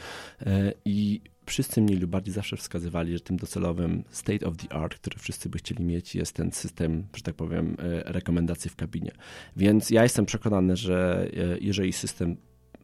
i 0.84 1.20
wszyscy 1.46 1.80
mniej 1.80 1.98
lub 1.98 2.10
bardziej 2.10 2.34
zawsze 2.34 2.56
wskazywali, 2.56 3.12
że 3.12 3.20
tym 3.20 3.36
docelowym 3.36 4.04
state 4.10 4.46
of 4.46 4.56
the 4.56 4.72
art, 4.72 4.94
który 4.94 5.18
wszyscy 5.18 5.48
by 5.48 5.58
chcieli 5.58 5.84
mieć, 5.84 6.14
jest 6.14 6.32
ten 6.32 6.52
system, 6.52 7.06
że 7.16 7.22
tak 7.22 7.34
powiem, 7.34 7.76
rekomendacji 8.04 8.70
w 8.70 8.76
kabinie. 8.76 9.12
Więc 9.56 9.90
ja 9.90 10.02
jestem 10.02 10.26
przekonany, 10.26 10.76
że 10.76 11.28
jeżeli 11.60 11.92
system 11.92 12.36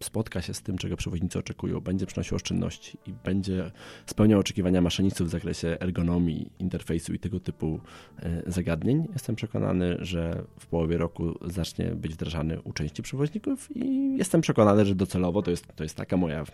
spotka 0.04 0.42
się 0.42 0.54
z 0.54 0.62
tym, 0.62 0.78
czego 0.78 0.96
przewoźnicy 0.96 1.38
oczekują, 1.38 1.80
będzie 1.80 2.06
przynosił 2.06 2.36
oszczędności 2.36 2.98
i 3.06 3.12
będzie 3.24 3.70
spełniał 4.06 4.40
oczekiwania 4.40 4.80
maszynistów 4.80 5.28
w 5.28 5.30
zakresie 5.30 5.76
ergonomii, 5.80 6.50
interfejsu 6.58 7.14
i 7.14 7.18
tego 7.18 7.40
typu 7.40 7.80
e, 8.18 8.42
zagadnień, 8.46 9.06
jestem 9.12 9.36
przekonany, 9.36 9.96
że 10.00 10.44
w 10.58 10.66
połowie 10.66 10.98
roku 10.98 11.38
zacznie 11.44 11.84
być 11.84 12.14
wdrażany 12.14 12.60
u 12.60 12.72
części 12.72 13.02
przewoźników 13.02 13.76
i 13.76 14.16
jestem 14.18 14.40
przekonany, 14.40 14.84
że 14.84 14.94
docelowo 14.94 15.42
to 15.42 15.50
jest, 15.50 15.66
to 15.76 15.82
jest 15.82 15.96
taka 15.96 16.16
moja 16.16 16.44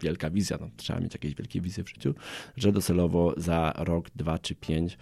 wielka 0.00 0.30
wizja, 0.30 0.58
no, 0.60 0.70
trzeba 0.76 1.00
mieć 1.00 1.14
jakieś 1.14 1.34
wielkie 1.34 1.60
wizje 1.60 1.84
w 1.84 1.88
życiu, 1.88 2.14
że 2.56 2.72
docelowo 2.72 3.34
za 3.36 3.72
rok, 3.76 4.10
dwa 4.16 4.38
czy 4.38 4.54
pięć 4.54 4.98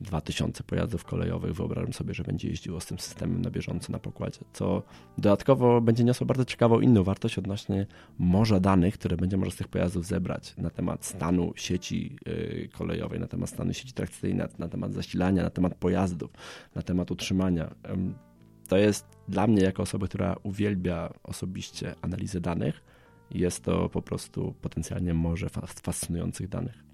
2000 0.00 0.64
pojazdów 0.64 1.04
kolejowych. 1.04 1.54
Wyobrażam 1.54 1.92
sobie, 1.92 2.14
że 2.14 2.22
będzie 2.24 2.48
jeździło 2.48 2.80
z 2.80 2.86
tym 2.86 2.98
systemem 2.98 3.42
na 3.42 3.50
bieżąco 3.50 3.92
na 3.92 3.98
pokładzie, 3.98 4.40
co 4.52 4.82
dodatkowo 5.18 5.80
będzie 5.80 6.04
niosło 6.04 6.26
bardzo 6.26 6.44
ciekawą 6.44 6.80
inną 6.80 7.04
wartość 7.04 7.38
odnośnie 7.38 7.86
morza 8.18 8.60
danych, 8.60 8.94
które 8.94 9.16
będzie 9.16 9.36
można 9.36 9.52
z 9.52 9.56
tych 9.56 9.68
pojazdów 9.68 10.06
zebrać 10.06 10.54
na 10.56 10.70
temat 10.70 11.04
stanu 11.04 11.52
sieci 11.56 12.16
y, 12.28 12.68
kolejowej, 12.72 13.20
na 13.20 13.26
temat 13.26 13.50
stanu 13.50 13.72
sieci 13.72 13.92
trakcyjnej, 13.92 14.38
na, 14.38 14.48
na 14.58 14.68
temat 14.68 14.94
zasilania, 14.94 15.42
na 15.42 15.50
temat 15.50 15.74
pojazdów, 15.74 16.30
na 16.74 16.82
temat 16.82 17.10
utrzymania. 17.10 17.74
To 18.68 18.76
jest 18.76 19.06
dla 19.28 19.46
mnie, 19.46 19.62
jako 19.62 19.82
osoby, 19.82 20.08
która 20.08 20.36
uwielbia 20.42 21.12
osobiście 21.22 21.94
analizę 22.02 22.40
danych, 22.40 22.84
jest 23.30 23.64
to 23.64 23.88
po 23.88 24.02
prostu 24.02 24.54
potencjalnie 24.60 25.14
morze 25.14 25.48
fascynujących 25.82 26.48
danych. 26.48 26.87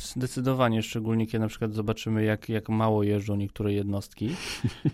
Zdecydowanie, 0.00 0.82
szczególnie 0.82 1.26
kiedy 1.26 1.38
na 1.38 1.48
przykład 1.48 1.72
zobaczymy, 1.72 2.24
jak, 2.24 2.48
jak 2.48 2.68
mało 2.68 3.02
jeżdżą 3.02 3.36
niektóre 3.36 3.72
jednostki. 3.72 4.30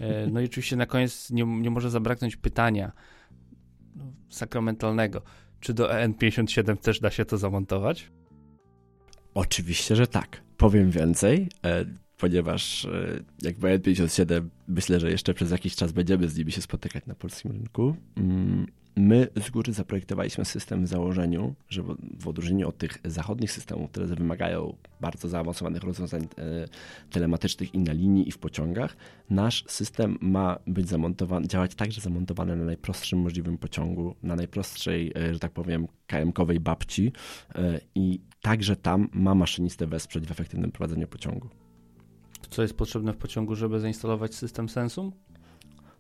E, 0.00 0.26
no 0.26 0.40
i 0.40 0.44
oczywiście 0.44 0.76
na 0.76 0.86
koniec 0.86 1.30
nie, 1.30 1.44
nie 1.44 1.70
może 1.70 1.90
zabraknąć 1.90 2.36
pytania 2.36 2.92
no, 3.96 4.04
sakramentalnego. 4.28 5.22
Czy 5.60 5.74
do 5.74 5.88
EN57 5.88 6.76
też 6.76 7.00
da 7.00 7.10
się 7.10 7.24
to 7.24 7.38
zamontować? 7.38 8.10
Oczywiście, 9.34 9.96
że 9.96 10.06
tak. 10.06 10.42
Powiem 10.56 10.90
więcej, 10.90 11.48
e, 11.64 11.84
ponieważ 12.18 12.84
e, 12.84 13.24
jak 13.42 13.56
EN57 13.56 14.48
myślę, 14.68 15.00
że 15.00 15.10
jeszcze 15.10 15.34
przez 15.34 15.50
jakiś 15.50 15.76
czas 15.76 15.92
będziemy 15.92 16.28
z 16.28 16.36
nimi 16.36 16.52
się 16.52 16.62
spotykać 16.62 17.06
na 17.06 17.14
polskim 17.14 17.52
rynku. 17.52 17.96
My 18.96 19.28
z 19.46 19.50
góry 19.50 19.72
zaprojektowaliśmy 19.72 20.44
system 20.44 20.84
w 20.84 20.88
założeniu, 20.88 21.54
że 21.68 21.82
w 22.20 22.28
odróżnieniu 22.28 22.68
od 22.68 22.78
tych 22.78 22.98
zachodnich 23.04 23.52
systemów, 23.52 23.90
które 23.90 24.06
wymagają 24.06 24.76
bardzo 25.00 25.28
zaawansowanych 25.28 25.82
rozwiązań 25.82 26.22
e, 26.22 26.68
telematycznych 27.10 27.74
i 27.74 27.78
na 27.78 27.92
linii, 27.92 28.28
i 28.28 28.32
w 28.32 28.38
pociągach, 28.38 28.96
nasz 29.30 29.64
system 29.68 30.18
ma 30.20 30.58
być 30.66 30.88
zamontowany, 30.88 31.48
działać 31.48 31.74
także 31.74 32.00
zamontowany 32.00 32.56
na 32.56 32.64
najprostszym 32.64 33.18
możliwym 33.18 33.58
pociągu, 33.58 34.14
na 34.22 34.36
najprostszej, 34.36 35.12
e, 35.16 35.34
że 35.34 35.38
tak 35.38 35.52
powiem, 35.52 35.88
KM-kowej 36.08 36.60
babci 36.60 37.12
e, 37.54 37.80
i 37.94 38.20
także 38.42 38.76
tam 38.76 39.08
ma 39.12 39.34
maszynistę 39.34 39.86
wesprzeć 39.86 40.26
w 40.26 40.30
efektywnym 40.30 40.72
prowadzeniu 40.72 41.08
pociągu. 41.08 41.48
Co 42.50 42.62
jest 42.62 42.76
potrzebne 42.76 43.12
w 43.12 43.16
pociągu, 43.16 43.54
żeby 43.54 43.80
zainstalować 43.80 44.34
system 44.34 44.68
Sensum? 44.68 45.12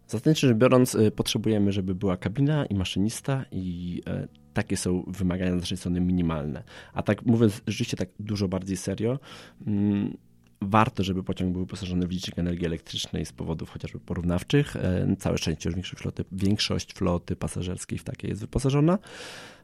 Zasadniczo 0.08 0.46
rzecz 0.46 0.56
biorąc, 0.56 0.94
y, 0.94 1.10
potrzebujemy, 1.10 1.72
żeby 1.72 1.94
była 1.94 2.16
kabina 2.16 2.66
i 2.66 2.74
maszynista 2.74 3.44
i 3.52 4.02
e, 4.06 4.28
takie 4.54 4.76
są 4.76 5.04
wymagania 5.06 5.52
z 5.52 5.60
naszej 5.60 5.78
strony 5.78 6.00
minimalne. 6.00 6.62
A 6.92 7.02
tak 7.02 7.26
mówiąc 7.26 7.60
rzeczywiście 7.66 7.96
tak 7.96 8.08
dużo 8.18 8.48
bardziej 8.48 8.76
serio, 8.76 9.18
mm, 9.66 10.16
warto, 10.64 11.04
żeby 11.04 11.22
pociąg 11.22 11.52
był 11.52 11.60
wyposażony 11.60 12.06
w 12.06 12.10
licznik 12.10 12.38
energii 12.38 12.66
elektrycznej 12.66 13.26
z 13.26 13.32
powodów 13.32 13.70
chociażby 13.70 14.00
porównawczych. 14.00 14.76
E, 14.76 15.16
całe 15.18 15.38
szczęście 15.38 15.68
już 15.68 15.74
większość 15.74 16.02
floty, 16.02 16.24
większość 16.32 16.92
floty 16.94 17.36
pasażerskiej 17.36 17.98
w 17.98 18.04
takie 18.04 18.28
jest 18.28 18.40
wyposażona. 18.40 18.98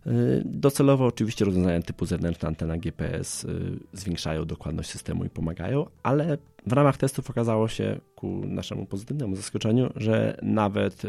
E, 0.06 0.10
docelowo 0.44 1.06
oczywiście 1.06 1.44
rozwiązania 1.44 1.82
typu 1.82 2.06
zewnętrzna 2.06 2.48
antena 2.48 2.76
GPS 2.76 3.46
zwiększają 3.92 4.44
dokładność 4.44 4.90
systemu 4.90 5.24
i 5.24 5.30
pomagają, 5.30 5.86
ale 6.02 6.38
w 6.66 6.72
ramach 6.72 6.96
testów 6.96 7.30
okazało 7.30 7.68
się 7.68 8.00
ku 8.14 8.46
naszemu 8.46 8.86
pozytywnemu 8.86 9.36
zaskoczeniu, 9.36 9.92
że 9.96 10.36
nawet 10.42 11.02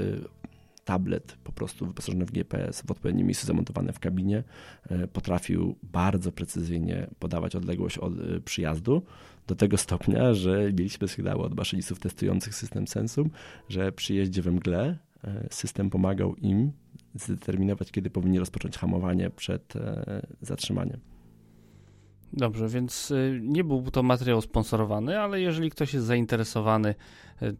tablet 0.86 1.38
po 1.44 1.52
prostu 1.52 1.86
wyposażony 1.86 2.26
w 2.26 2.32
GPS 2.32 2.82
w 2.82 2.92
odpowiednim 2.92 3.28
miejscu 3.28 3.48
zamontowany 3.48 3.94
w 3.94 4.00
kabinie 4.00 4.44
y, 4.92 5.08
potrafił 5.08 5.76
bardzo 5.84 6.32
precyzyjnie 6.32 7.08
podawać 7.20 7.56
odległość 7.56 7.98
od 7.98 8.20
y, 8.20 8.42
przyjazdu 8.42 9.02
do 9.48 9.56
tego 9.56 9.78
stopnia, 9.78 10.34
że 10.34 10.74
mieliśmy 10.74 11.08
sygnały 11.08 11.44
od 11.44 11.56
maszynistów 11.56 12.00
testujących 12.00 12.56
system 12.56 12.88
Sensum, 12.88 13.30
że 13.70 13.92
przy 13.92 14.14
jeździe 14.14 14.42
we 14.42 14.52
mgle 14.52 14.98
system 15.52 15.90
pomagał 15.90 16.36
im 16.36 16.72
zdeterminować, 17.16 17.92
kiedy 17.92 18.10
powinni 18.10 18.40
rozpocząć 18.40 18.78
hamowanie 18.78 19.30
przed 19.30 19.74
zatrzymaniem. 20.42 21.11
Dobrze, 22.34 22.68
więc 22.68 23.12
y, 23.12 23.40
nie 23.44 23.64
był 23.64 23.92
to 23.92 24.04
materiał 24.04 24.42
sponsorowany, 24.42 25.20
ale 25.20 25.42
jeżeli 25.42 25.70
ktoś 25.70 25.94
jest 25.94 26.06
zainteresowany, 26.06 26.96
y, 27.42 27.56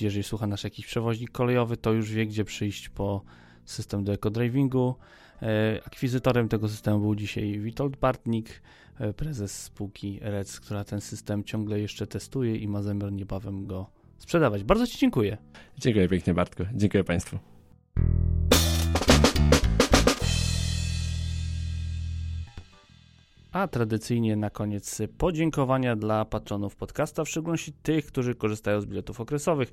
jeżeli 0.00 0.22
słucha 0.22 0.46
nasz 0.46 0.64
jakiś 0.64 0.86
przewoźnik 0.86 1.30
kolejowy, 1.30 1.76
to 1.76 1.92
już 1.92 2.10
wie, 2.10 2.26
gdzie 2.26 2.44
przyjść 2.44 2.88
po 2.88 3.22
system 3.64 4.04
do 4.04 4.12
ekodrivingu. 4.12 4.94
Y, 5.42 5.46
akwizytorem 5.84 6.48
tego 6.48 6.68
systemu 6.68 7.00
był 7.00 7.14
dzisiaj 7.14 7.58
Witold 7.58 7.96
Bartnik, 7.96 8.62
prezes 9.16 9.62
spółki 9.62 10.18
REC, 10.22 10.60
która 10.60 10.84
ten 10.84 11.00
system 11.00 11.44
ciągle 11.44 11.80
jeszcze 11.80 12.06
testuje 12.06 12.56
i 12.56 12.68
ma 12.68 12.82
zamiar 12.82 13.12
niebawem 13.12 13.66
go 13.66 13.86
sprzedawać. 14.18 14.64
Bardzo 14.64 14.86
Ci 14.86 14.98
dziękuję. 14.98 15.36
Dziękuję 15.78 16.08
pięknie, 16.08 16.34
Bartko. 16.34 16.64
Dziękuję 16.74 17.04
Państwu. 17.04 17.51
A 23.52 23.68
tradycyjnie 23.68 24.36
na 24.36 24.50
koniec 24.50 25.02
podziękowania 25.18 25.96
dla 25.96 26.24
patronów 26.24 26.76
podcasta, 26.76 27.24
w 27.24 27.28
szczególności 27.28 27.72
tych, 27.72 28.06
którzy 28.06 28.34
korzystają 28.34 28.80
z 28.80 28.86
biletów 28.86 29.20
okresowych. 29.20 29.72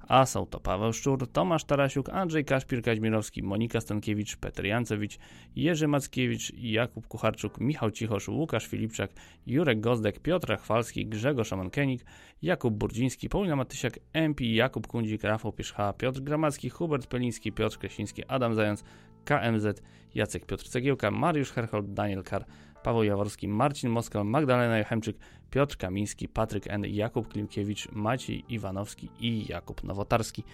A 0.00 0.26
są 0.26 0.46
to 0.46 0.60
Paweł 0.60 0.92
Szczur, 0.92 1.32
Tomasz 1.32 1.64
Tarasiuk, 1.64 2.08
Andrzej 2.08 2.44
Kaszpir 2.44 2.82
Kaźmirowski, 2.82 3.42
Monika 3.42 3.80
Stankiewicz, 3.80 4.36
Petr 4.36 4.64
Jancewicz, 4.64 5.18
Jerzy 5.56 5.88
Mackiewicz, 5.88 6.52
Jakub 6.54 7.06
Kucharczuk, 7.06 7.60
Michał 7.60 7.90
Cichosz, 7.90 8.28
Łukasz 8.28 8.66
Filipczak, 8.66 9.10
Jurek 9.46 9.80
Gozdek, 9.80 10.20
Piotr 10.20 10.58
Chwalski, 10.58 11.06
Grzegorz 11.06 11.52
Amankenik, 11.52 12.04
Jakub 12.42 12.74
Burdziński, 12.74 13.28
Paulina 13.28 13.56
Matysiak, 13.56 13.98
MP, 14.12 14.44
Jakub 14.44 14.86
Kundzik, 14.86 15.24
Rafał 15.24 15.52
Pierzcha, 15.52 15.92
Piotr 15.92 16.20
Gramacki, 16.20 16.70
Hubert 16.70 17.06
Peliński, 17.06 17.52
Piotr 17.52 17.78
Kresiński, 17.78 18.24
Adam 18.24 18.54
Zając, 18.54 18.84
KMZ, 19.24 19.82
Jacek 20.14 20.46
Piotr 20.46 20.68
Cegiełka, 20.68 21.10
Mariusz 21.10 21.52
Herhold, 21.52 21.94
Daniel 21.94 22.22
Kar, 22.22 22.44
Paweł 22.82 23.02
Jaworski, 23.02 23.48
Marcin 23.48 23.90
Moskal, 23.90 24.24
Magdalena 24.24 24.78
Jachemczyk, 24.78 25.16
Piotr 25.50 25.76
Kamiński, 25.76 26.28
Patryk 26.28 26.66
N., 26.66 26.84
Jakub 26.86 27.28
Klimkiewicz, 27.28 27.88
Maciej 27.92 28.44
Iwanowski 28.48 29.08
i 29.20 29.46
Jakub 29.48 29.84
Nowotarski. 29.84 30.44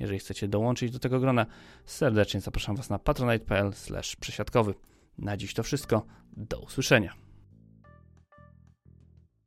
Jeżeli 0.00 0.18
chcecie 0.18 0.48
dołączyć 0.48 0.90
do 0.90 0.98
tego 0.98 1.20
grona, 1.20 1.46
serdecznie 1.84 2.40
zapraszam 2.40 2.76
Was 2.76 2.90
na 2.90 2.98
patronite.pl 2.98 3.70
przesiadkowy. 4.20 4.74
Na 5.18 5.36
dziś 5.36 5.54
to 5.54 5.62
wszystko. 5.62 6.06
Do 6.36 6.58
usłyszenia. 6.58 7.23